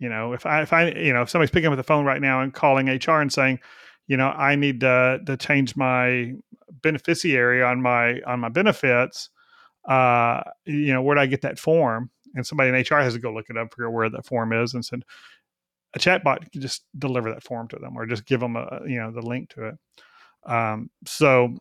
[0.00, 2.20] You know, if I if I you know if somebody's picking up the phone right
[2.20, 3.60] now and calling HR and saying,
[4.08, 6.32] you know, I need to to change my
[6.82, 9.30] beneficiary on my on my benefits,
[9.88, 12.10] uh, you know, where do I get that form?
[12.34, 14.74] And somebody in HR has to go look it up, figure where that form is,
[14.74, 15.04] and said
[15.94, 18.98] a chatbot can just deliver that form to them or just give them a you
[18.98, 19.74] know the link to it.
[20.50, 21.56] Um, so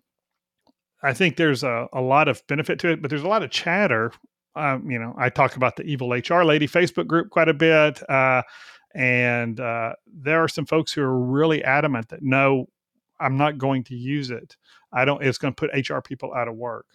[1.04, 3.52] I think there's a, a lot of benefit to it, but there's a lot of
[3.52, 4.12] chatter.
[4.56, 8.08] Um, you know, I talk about the evil HR lady Facebook group quite a bit.
[8.10, 8.44] Uh,
[8.96, 12.68] and uh, there are some folks who are really adamant that no,
[13.20, 14.58] I'm not going to use it.
[14.92, 16.88] I don't, it's going to put HR people out of work.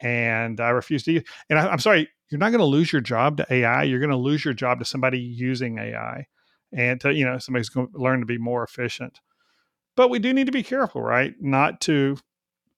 [0.00, 3.00] And I refuse to use And I, I'm sorry, you're not going to lose your
[3.00, 3.82] job to AI.
[3.84, 6.26] You're going to lose your job to somebody using AI
[6.72, 9.20] and to, you know, somebody's going to learn to be more efficient.
[9.96, 11.34] But we do need to be careful, right?
[11.40, 12.16] Not to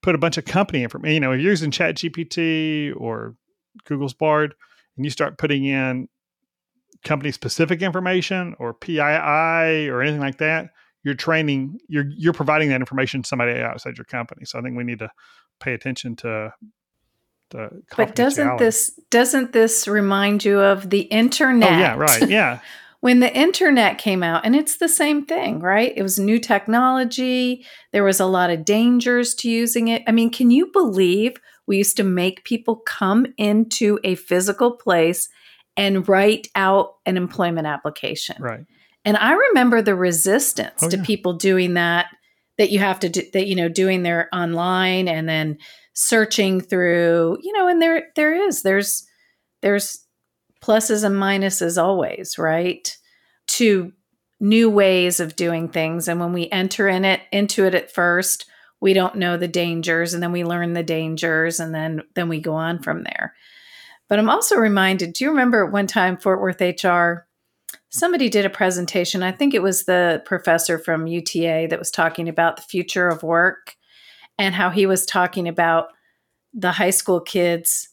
[0.03, 1.15] put a bunch of company information.
[1.15, 3.35] You know, if you're using ChatGPT or
[3.85, 4.55] Google's Bard,
[4.97, 6.09] and you start putting in
[7.05, 10.71] company specific information or PII or anything like that,
[11.03, 14.45] you're training, you're you're providing that information to somebody outside your company.
[14.45, 15.11] So I think we need to
[15.59, 16.53] pay attention to
[17.51, 17.83] the.
[17.97, 21.73] But doesn't this doesn't this remind you of the internet?
[21.73, 22.61] Oh yeah, right, yeah.
[23.01, 25.93] when the internet came out, and it's the same thing, right?
[25.97, 27.65] It was new technology.
[27.93, 30.03] There was a lot of dangers to using it.
[30.07, 31.37] I mean, can you believe
[31.71, 35.29] we used to make people come into a physical place
[35.77, 38.35] and write out an employment application?
[38.43, 38.67] Right.
[39.05, 41.05] And I remember the resistance oh, to yeah.
[41.05, 42.07] people doing that,
[42.59, 45.59] that you have to do that, you know, doing their online and then
[45.95, 49.07] searching through, you know, and there there is, there's
[49.63, 50.05] there's
[50.61, 52.99] pluses and minuses always, right?
[53.51, 53.93] To
[54.41, 56.09] new ways of doing things.
[56.09, 58.50] And when we enter in it into it at first,
[58.81, 62.41] we don't know the dangers and then we learn the dangers and then then we
[62.41, 63.35] go on from there.
[64.09, 67.27] But I'm also reminded, do you remember one time Fort Worth HR
[67.93, 72.29] somebody did a presentation, I think it was the professor from UTA that was talking
[72.29, 73.75] about the future of work
[74.39, 75.89] and how he was talking about
[76.55, 77.91] the high school kids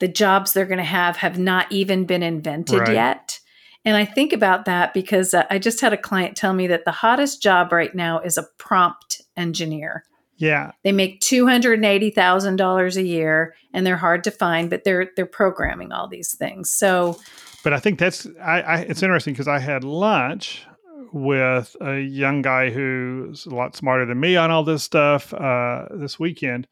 [0.00, 2.92] the jobs they're going to have have not even been invented right.
[2.92, 3.40] yet.
[3.84, 6.84] And I think about that because uh, I just had a client tell me that
[6.84, 10.04] the hottest job right now is a prompt engineer.
[10.38, 10.72] Yeah.
[10.84, 16.08] They make $280,000 a year and they're hard to find, but they're they're programming all
[16.08, 16.70] these things.
[16.70, 17.18] So
[17.64, 20.64] But I think that's I, I it's interesting because I had lunch
[21.12, 25.86] with a young guy who's a lot smarter than me on all this stuff uh,
[25.90, 26.68] this weekend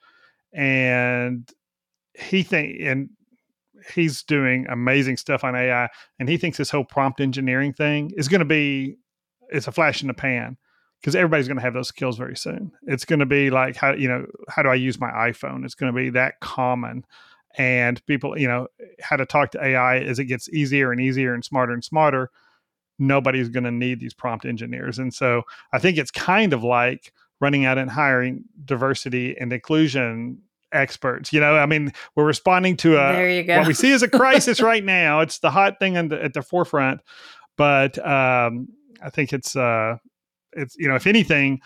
[0.52, 1.50] and
[2.14, 3.10] he think and
[3.94, 8.28] he's doing amazing stuff on AI, and he thinks this whole prompt engineering thing is
[8.28, 8.96] going to be
[9.50, 10.56] it's a flash in the pan
[11.00, 12.72] because everybody's going to have those skills very soon.
[12.82, 15.64] It's going to be like how you know how do I use my iPhone?
[15.64, 17.04] It's going to be that common,
[17.56, 18.68] and people you know
[19.00, 22.30] how to talk to AI as it gets easier and easier and smarter and smarter.
[22.98, 27.12] Nobody's going to need these prompt engineers, and so I think it's kind of like
[27.40, 30.38] running out and hiring diversity and inclusion
[30.72, 31.32] experts.
[31.32, 34.84] You know, I mean, we're responding to a what we see as a crisis right
[34.84, 35.20] now.
[35.20, 37.00] It's the hot thing the, at the forefront,
[37.56, 38.68] but um,
[39.02, 39.98] I think it's uh,
[40.56, 41.60] it's you know, if anything,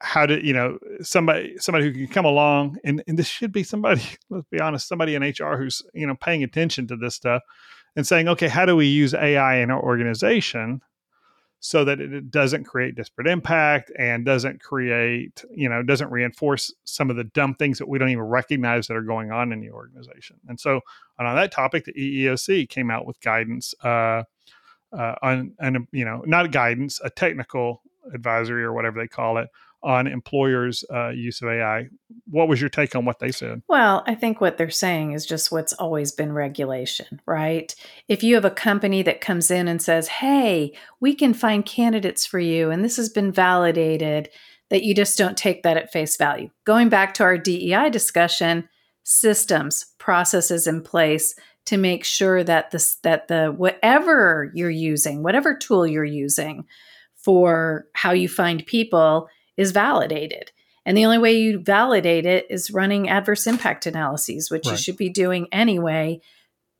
[0.00, 3.62] how to you know somebody somebody who can come along and and this should be
[3.62, 4.02] somebody.
[4.30, 7.42] Let's be honest, somebody in HR who's you know paying attention to this stuff
[7.96, 10.82] and saying, okay, how do we use AI in our organization?
[11.60, 17.10] so that it doesn't create disparate impact and doesn't create, you know, doesn't reinforce some
[17.10, 19.70] of the dumb things that we don't even recognize that are going on in the
[19.70, 20.36] organization.
[20.46, 20.80] And so,
[21.18, 24.22] on that topic, the EEOC came out with guidance uh,
[24.96, 27.82] uh, on, and you know, not guidance, a technical
[28.14, 29.48] advisory or whatever they call it
[29.82, 31.88] on employers' uh, use of AI.
[32.28, 33.62] What was your take on what they said?
[33.68, 37.74] Well, I think what they're saying is just what's always been regulation, right?
[38.08, 42.26] If you have a company that comes in and says, hey, we can find candidates
[42.26, 44.30] for you, and this has been validated,
[44.70, 46.50] that you just don't take that at face value.
[46.64, 48.68] Going back to our DEI discussion,
[49.04, 51.34] systems, processes in place
[51.66, 56.64] to make sure that this that the whatever you're using, whatever tool you're using
[57.18, 60.52] for how you find people is validated.
[60.86, 64.72] And the only way you validate it is running adverse impact analyses, which right.
[64.72, 66.20] you should be doing anyway,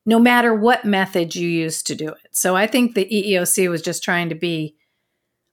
[0.06, 2.28] no matter what method you use to do it.
[2.30, 4.76] So I think the EEOC was just trying to be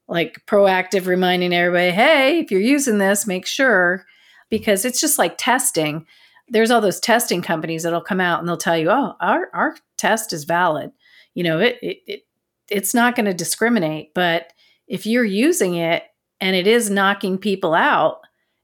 [0.08, 4.06] like proactive, reminding everybody, hey, if you're using this, make sure,
[4.50, 6.06] because it's just like testing.
[6.48, 9.76] There's all those testing companies that'll come out and they'll tell you, oh, our, our
[9.98, 10.92] test is valid.
[11.34, 12.22] You know, it, it, it
[12.70, 14.54] it's not going to discriminate, but
[14.88, 16.04] if you're using it
[16.42, 18.20] and it is knocking people out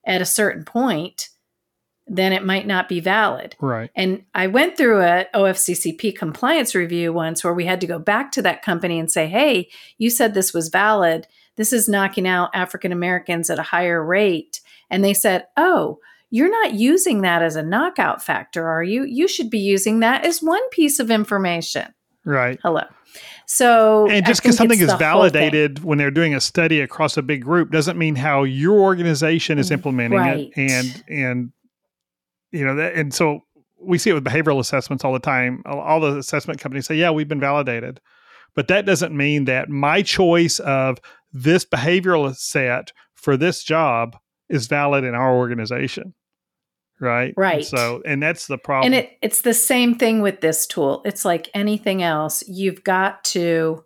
[0.06, 1.30] at a certain point,
[2.08, 3.56] then it might not be valid.
[3.62, 3.90] Right.
[3.96, 8.32] And I went through a OFCCP compliance review once where we had to go back
[8.34, 11.28] to that company and say, "Hey, you said this was valid.
[11.56, 14.60] This is knocking out African Americans at a higher rate."
[14.90, 16.00] And they said, "Oh,
[16.30, 19.06] you're not using that as a knockout factor, are you?
[19.06, 21.94] You should be using that as one piece of information."
[22.26, 22.60] Right.
[22.62, 22.84] Hello.
[23.54, 27.42] So, and just because something is validated when they're doing a study across a big
[27.44, 30.50] group doesn't mean how your organization is implementing right.
[30.56, 31.52] it, and and
[32.54, 33.42] you know that, and so
[33.78, 35.64] we see it with behavioral assessments all the time.
[35.66, 38.00] All the assessment companies say, "Yeah, we've been validated,"
[38.56, 41.00] but that doesn't mean that my choice of
[41.34, 44.16] this behavioral set for this job
[44.48, 46.14] is valid in our organization
[47.02, 47.34] right?
[47.36, 47.56] Right.
[47.58, 48.94] and so and that's the problem.
[48.94, 51.02] and it, it's the same thing with this tool.
[51.04, 53.84] It's like anything else you've got to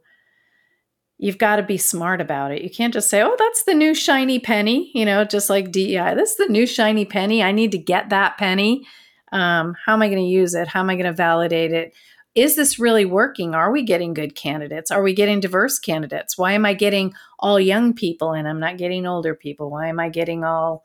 [1.18, 2.62] you've got to be smart about it.
[2.62, 6.14] You can't just say oh that's the new shiny penny you know just like dei
[6.14, 7.42] this is the new shiny penny.
[7.42, 8.86] I need to get that penny.
[9.32, 10.68] Um, how am i going to use it?
[10.68, 11.94] How am i going to validate it?
[12.36, 13.56] Is this really working?
[13.56, 14.92] Are we getting good candidates?
[14.92, 16.38] Are we getting diverse candidates?
[16.38, 19.72] Why am i getting all young people and i'm not getting older people.
[19.72, 20.84] Why am i getting all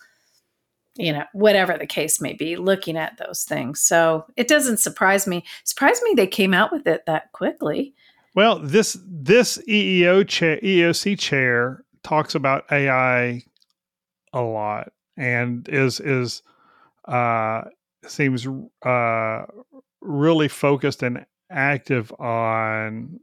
[1.00, 3.80] you know, whatever the case may be, looking at those things.
[3.80, 5.44] So it doesn't surprise me.
[5.64, 7.94] Surprise me they came out with it that quickly.
[8.34, 13.42] Well, this this EEO chair, EEOC chair talks about AI
[14.32, 16.42] a lot and is is
[17.06, 17.62] uh
[18.06, 18.46] seems
[18.82, 19.44] uh
[20.00, 23.18] really focused and active on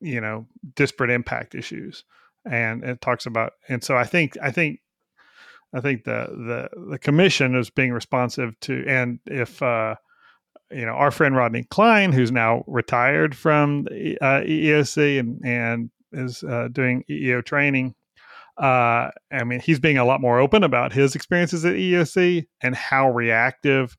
[0.00, 0.46] you know
[0.76, 2.04] disparate impact issues
[2.44, 4.80] and it talks about and so i think i think
[5.72, 9.94] I think the the the commission is being responsive to, and if uh,
[10.70, 15.90] you know our friend Rodney Klein, who's now retired from the, uh, EEOC and and
[16.12, 17.94] is uh, doing EEO training.
[18.58, 22.74] Uh, I mean, he's being a lot more open about his experiences at EEOC and
[22.74, 23.96] how reactive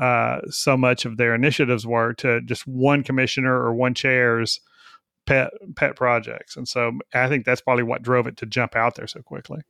[0.00, 4.60] uh, so much of their initiatives were to just one commissioner or one chair's
[5.26, 6.56] pet pet projects.
[6.56, 9.62] And so I think that's probably what drove it to jump out there so quickly.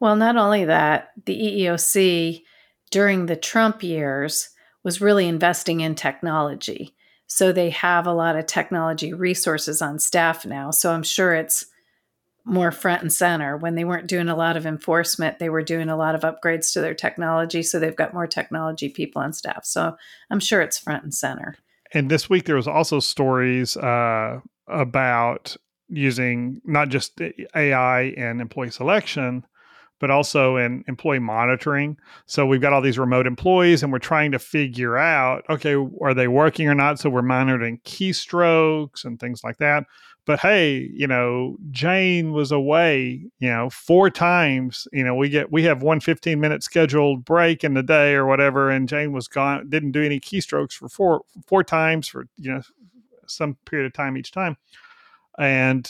[0.00, 2.42] Well, not only that, the EEOC
[2.90, 4.50] during the Trump years
[4.82, 6.94] was really investing in technology.
[7.26, 10.70] So they have a lot of technology resources on staff now.
[10.70, 11.66] So I'm sure it's
[12.44, 13.56] more front and center.
[13.56, 16.72] When they weren't doing a lot of enforcement, they were doing a lot of upgrades
[16.74, 17.62] to their technology.
[17.62, 19.64] So they've got more technology people on staff.
[19.64, 19.96] So
[20.30, 21.56] I'm sure it's front and center.
[21.94, 25.56] And this week there was also stories uh, about
[25.88, 27.20] using not just
[27.54, 29.44] AI and employee selection,
[30.04, 31.96] but also in employee monitoring.
[32.26, 36.12] So we've got all these remote employees and we're trying to figure out okay, are
[36.12, 36.98] they working or not?
[36.98, 39.84] So we're monitoring keystrokes and things like that.
[40.26, 44.86] But hey, you know, Jane was away, you know, four times.
[44.92, 48.26] You know, we get we have one 15 minute scheduled break in the day or
[48.26, 52.52] whatever, and Jane was gone, didn't do any keystrokes for four four times for, you
[52.52, 52.60] know,
[53.26, 54.58] some period of time each time.
[55.38, 55.88] And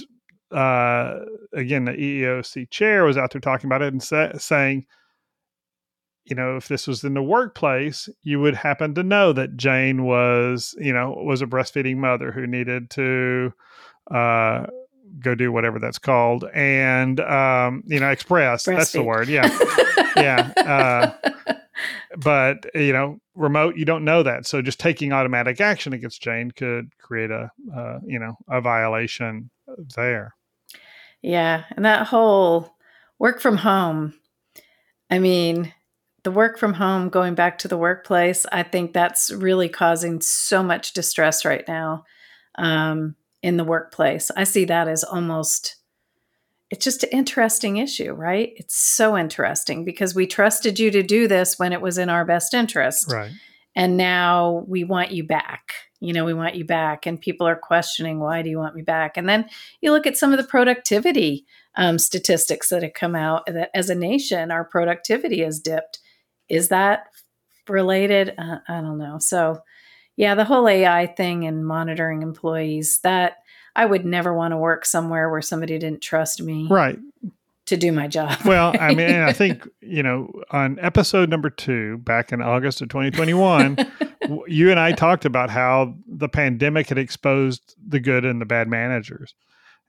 [0.54, 4.86] uh, again, the EEOC chair was out there talking about it and sa- saying,
[6.24, 10.04] you know, if this was in the workplace, you would happen to know that Jane
[10.04, 13.52] was, you know, was a breastfeeding mother who needed to
[14.10, 14.66] uh,
[15.20, 18.64] go do whatever that's called, and um, you know, express.
[18.64, 19.28] That's the word.
[19.28, 19.50] Yeah,
[20.16, 20.52] yeah.
[20.56, 21.30] Uh,
[22.16, 24.46] but you know, remote, you don't know that.
[24.46, 29.50] So just taking automatic action against Jane could create a, uh, you know, a violation
[29.94, 30.34] there.
[31.24, 31.64] Yeah.
[31.74, 32.76] And that whole
[33.18, 34.12] work from home,
[35.10, 35.72] I mean,
[36.22, 40.62] the work from home going back to the workplace, I think that's really causing so
[40.62, 42.04] much distress right now
[42.56, 44.30] um, in the workplace.
[44.36, 45.76] I see that as almost,
[46.68, 48.52] it's just an interesting issue, right?
[48.56, 52.26] It's so interesting because we trusted you to do this when it was in our
[52.26, 53.10] best interest.
[53.10, 53.32] Right.
[53.76, 55.72] And now we want you back
[56.04, 57.06] you know, we want you back.
[57.06, 59.16] And people are questioning, why do you want me back?
[59.16, 59.48] And then
[59.80, 61.46] you look at some of the productivity
[61.76, 66.00] um, statistics that have come out that as a nation, our productivity has dipped.
[66.50, 67.06] Is that
[67.68, 68.34] related?
[68.36, 69.18] Uh, I don't know.
[69.18, 69.62] So,
[70.16, 73.38] Yeah, the whole AI thing and monitoring employees, that
[73.74, 76.68] I would never want to work somewhere where somebody didn't trust me.
[76.70, 76.98] Right.
[77.66, 78.36] To do my job.
[78.44, 82.88] Well, I mean, I think, you know, on episode number two, back in August of
[82.90, 83.78] 2021,
[84.46, 88.68] you and I talked about how the pandemic had exposed the good and the bad
[88.68, 89.34] managers.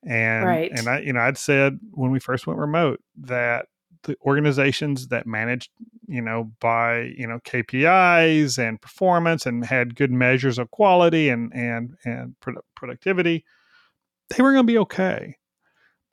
[0.08, 0.72] And, right.
[0.72, 3.66] and I, you know, I'd said when we first went remote that
[4.06, 5.72] the organizations that managed,
[6.08, 11.52] you know, by you know KPIs and performance and had good measures of quality and
[11.54, 12.36] and and
[12.76, 13.44] productivity,
[14.30, 15.38] they were going to be okay.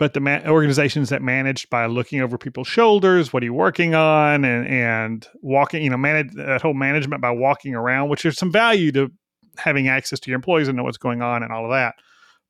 [0.02, 3.94] But the ma- organizations that managed by looking over people's shoulders, what are you working
[3.94, 8.36] on, and and walking, you know, manage that whole management by walking around, which there's
[8.36, 9.12] some value to
[9.58, 11.94] having access to your employees and know what's going on and all of that.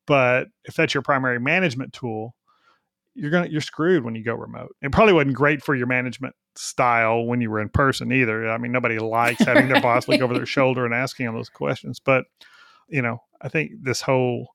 [0.07, 2.33] But if that's your primary management tool,
[3.13, 4.75] you're gonna you're screwed when you go remote.
[4.81, 8.49] It probably wasn't great for your management style when you were in person either.
[8.49, 11.49] I mean, nobody likes having their boss look over their shoulder and asking them those
[11.49, 11.99] questions.
[11.99, 12.25] But
[12.89, 14.47] you know, I think this whole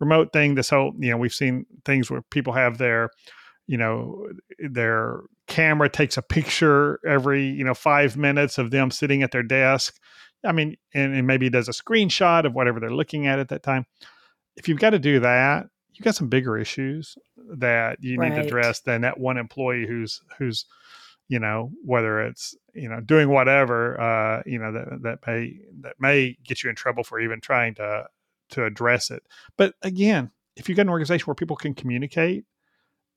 [0.00, 3.10] remote thing, this whole you know, we've seen things where people have their
[3.66, 4.26] you know
[4.58, 9.42] their camera takes a picture every you know five minutes of them sitting at their
[9.42, 9.98] desk
[10.44, 13.62] i mean and, and maybe does a screenshot of whatever they're looking at at that
[13.62, 13.84] time
[14.56, 17.16] if you've got to do that you got some bigger issues
[17.56, 18.30] that you right.
[18.30, 20.64] need to address than that one employee who's who's
[21.28, 25.94] you know whether it's you know doing whatever uh you know that that may that
[25.98, 28.06] may get you in trouble for even trying to
[28.52, 29.22] to address it
[29.56, 32.44] but again if you've got an organization where people can communicate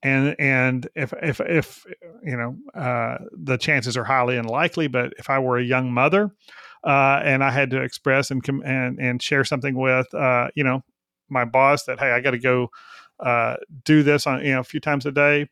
[0.06, 1.86] and and if if if
[2.24, 6.32] you know uh, the chances are highly unlikely, but if I were a young mother
[6.84, 10.64] uh, and I had to express and com- and and share something with uh, you
[10.64, 10.84] know
[11.28, 12.70] my boss that hey, I got to go
[13.20, 15.50] uh, do this on you know a few times a day.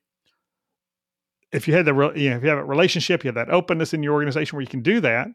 [1.52, 3.92] If you had the you know if you have a relationship, you have that openness
[3.92, 5.30] in your organization where you can do that,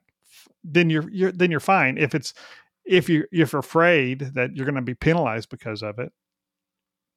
[0.63, 1.99] then you're you're then you're fine.
[1.99, 2.35] If it's
[2.89, 6.13] if you if you're afraid that you're going to be penalized because of it,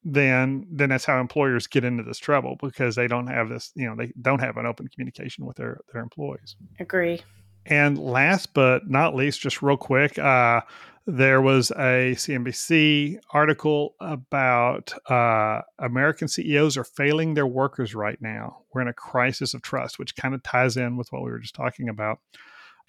[0.04, 3.88] then then that's how employers get into this trouble because they don't have this you
[3.88, 6.56] know they don't have an open communication with their their employees.
[6.80, 7.22] Agree.
[7.66, 10.62] And last but not least, just real quick, uh,
[11.06, 18.64] there was a CNBC article about uh, American CEOs are failing their workers right now.
[18.74, 21.40] We're in a crisis of trust, which kind of ties in with what we were
[21.40, 22.20] just talking about.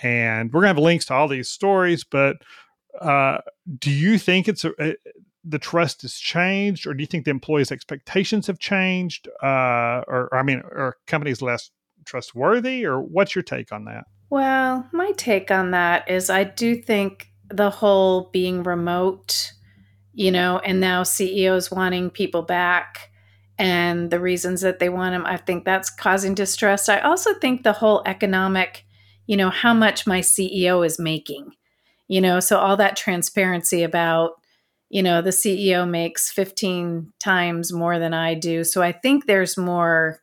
[0.00, 2.36] And we're going to have links to all these stories, but
[3.00, 3.38] uh,
[3.78, 4.96] do you think it's a, a,
[5.44, 10.28] the trust has changed, or do you think the employees' expectations have changed, uh, or,
[10.30, 11.70] or I mean, are companies less
[12.04, 14.04] trustworthy, or what's your take on that?
[14.30, 19.52] Well, my take on that is I do think the whole being remote,
[20.14, 23.10] you know, and now CEOs wanting people back
[23.58, 26.88] and the reasons that they want them, I think that's causing distress.
[26.88, 28.84] I also think the whole economic,
[29.26, 31.52] you know, how much my CEO is making,
[32.12, 34.32] you know, so all that transparency about,
[34.90, 38.64] you know, the CEO makes 15 times more than I do.
[38.64, 40.20] So I think there's more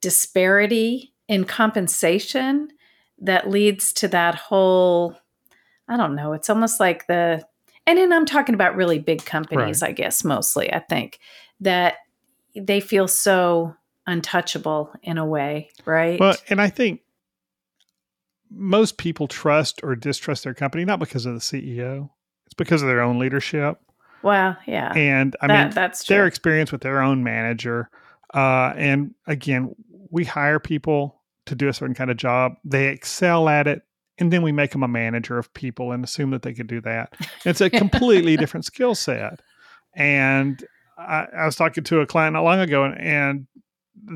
[0.00, 2.70] disparity in compensation
[3.18, 5.14] that leads to that whole
[5.86, 6.32] I don't know.
[6.32, 7.44] It's almost like the,
[7.86, 9.90] and then I'm talking about really big companies, right.
[9.90, 11.18] I guess, mostly, I think,
[11.60, 11.96] that
[12.56, 13.76] they feel so
[14.06, 16.18] untouchable in a way, right?
[16.18, 17.02] Well, and I think
[18.54, 22.10] most people trust or distrust their company not because of the CEO,
[22.46, 23.78] it's because of their own leadership.
[24.22, 24.92] Well, yeah.
[24.94, 26.16] And I that, mean, that's true.
[26.16, 27.90] their experience with their own manager.
[28.32, 29.74] Uh, and again,
[30.10, 32.54] we hire people to do a certain kind of job.
[32.64, 33.82] They excel at it
[34.18, 36.80] and then we make them a manager of people and assume that they could do
[36.82, 37.14] that.
[37.44, 39.40] It's a completely different skill set.
[39.94, 40.64] And
[40.96, 43.46] I, I, was talking to a client not long ago, and, and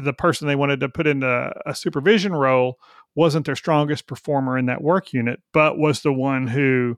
[0.04, 2.78] the person they wanted to put into a supervision role
[3.18, 6.96] wasn't their strongest performer in that work unit, but was the one who,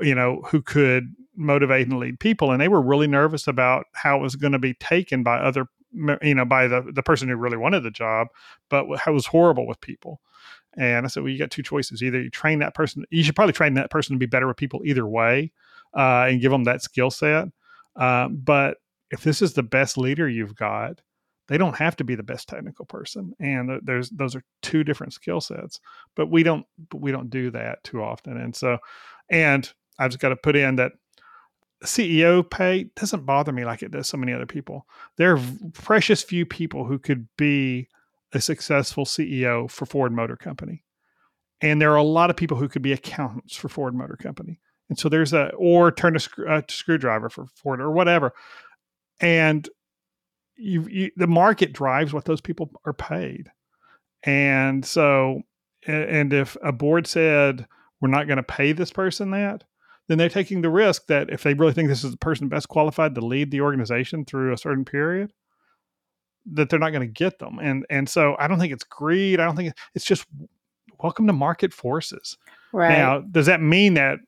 [0.00, 2.50] you know, who could motivate and lead people.
[2.50, 5.66] And they were really nervous about how it was going to be taken by other,
[6.22, 8.28] you know, by the the person who really wanted the job,
[8.70, 10.22] but was horrible with people.
[10.78, 12.02] And I said, well, you got two choices.
[12.02, 14.56] Either you train that person, you should probably train that person to be better with
[14.56, 15.52] people either way
[15.94, 17.48] uh, and give them that skill set.
[17.94, 18.78] Uh, but
[19.10, 21.02] if this is the best leader you've got,
[21.48, 23.34] they don't have to be the best technical person.
[23.38, 25.80] And there's those are two different skill sets.
[26.14, 28.36] But we don't we don't do that too often.
[28.36, 28.78] And so,
[29.30, 30.92] and I've just got to put in that
[31.84, 34.86] CEO pay doesn't bother me like it does so many other people.
[35.16, 35.40] There are
[35.72, 37.88] precious few people who could be
[38.32, 40.84] a successful CEO for Ford Motor Company.
[41.60, 44.60] And there are a lot of people who could be accountants for Ford Motor Company.
[44.88, 48.32] And so there's a, or turn a, screw, a screwdriver for Ford or whatever.
[49.20, 49.68] And
[50.56, 53.50] you, you, the market drives what those people are paid.
[54.22, 55.42] And so,
[55.86, 57.66] and if a board said,
[58.00, 59.64] we're not going to pay this person that,
[60.08, 62.68] then they're taking the risk that if they really think this is the person best
[62.68, 65.32] qualified to lead the organization through a certain period,
[66.52, 67.58] that they're not going to get them.
[67.60, 69.40] And and so I don't think it's greed.
[69.40, 70.26] I don't think it's just
[71.02, 72.36] welcome to market forces.
[72.72, 72.90] Right.
[72.90, 74.18] Now, does that mean that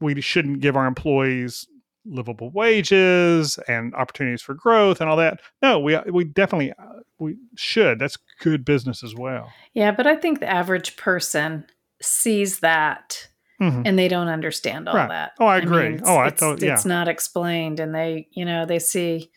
[0.00, 1.66] we shouldn't give our employees
[2.08, 5.40] livable wages and opportunities for growth and all that?
[5.62, 7.98] No, we we definitely uh, we should.
[7.98, 9.52] That's good business as well.
[9.74, 11.64] Yeah, but I think the average person
[12.00, 13.28] sees that
[13.60, 13.82] Mhm.
[13.86, 15.08] and they don't understand all Right.
[15.08, 15.32] that.
[15.40, 15.94] Oh, I agree.
[15.94, 16.74] it's, Oh, I thought- yeah.
[16.74, 19.30] it's not explained, and they, you know, they see,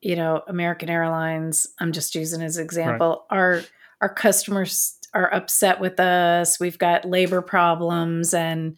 [0.00, 1.66] you know, American Airlines.
[1.80, 3.26] I'm just using as example.
[3.30, 3.62] Our
[4.00, 6.58] our customers are upset with us.
[6.58, 8.76] We've got labor problems, and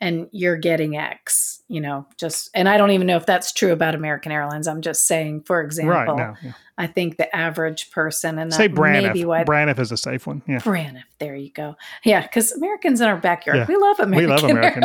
[0.00, 1.62] and you're getting X.
[1.68, 4.66] You know, just and I don't even know if that's true about American Airlines.
[4.66, 6.52] I'm just saying, for example, Right now, yeah.
[6.78, 9.02] I think the average person, and say Braniff.
[9.02, 10.42] may be why Braniff is a safe one.
[10.46, 10.58] Yeah.
[10.60, 11.02] Braniff.
[11.18, 11.76] There you go.
[12.04, 13.66] Yeah, because Americans in our backyard, Yeah.
[13.66, 14.30] we love American.
[14.30, 14.84] We love American.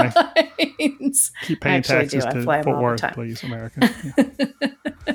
[0.80, 1.32] Airlines.
[1.44, 3.90] Keep paying actually taxes to fly Fort Worth, please, America.
[5.08, 5.14] Yeah.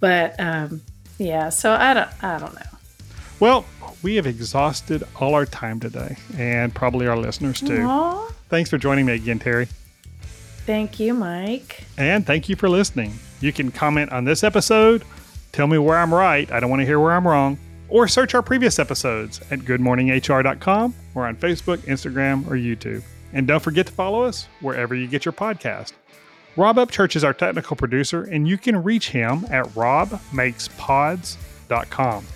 [0.00, 0.82] but um,
[1.18, 2.60] yeah, so I don't, I don't know.
[3.40, 3.64] well,
[4.02, 7.82] we have exhausted all our time today, and probably our listeners too.
[7.82, 9.68] Aw, Thanks for joining me again, Terri.
[10.66, 11.84] thank you, Mike.
[11.96, 13.12] And thank you for listening.
[13.40, 15.04] You can comment on this episode,
[15.52, 18.34] tell me where I'm right, I don't want to hear where I'm wrong, or search
[18.34, 23.02] our previous episodes at goodmorninghr.com or on Facebook, Instagram, or YouTube.
[23.32, 25.92] And don't forget to follow us wherever you get your podcast.
[26.56, 32.26] Rob Upchurch is our technical producer, and you can reach him at robmakespods.com.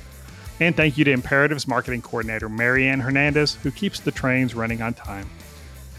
[0.60, 4.92] And thank you to Imperatives Marketing Coordinator Marianne Hernandez, who keeps the trains running on
[4.92, 5.26] time.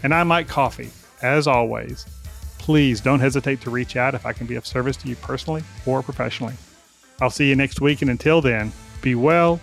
[0.04, 0.90] And I'm Mike Coffey.
[1.22, 2.06] As always,
[2.58, 5.62] please don't hesitate to reach out if I can be of service to you personally
[5.86, 6.54] or professionally.
[7.20, 9.60] I'll see you next week, and until then, be well,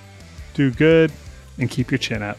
[0.54, 1.12] do good,
[1.58, 2.38] and keep your chin up.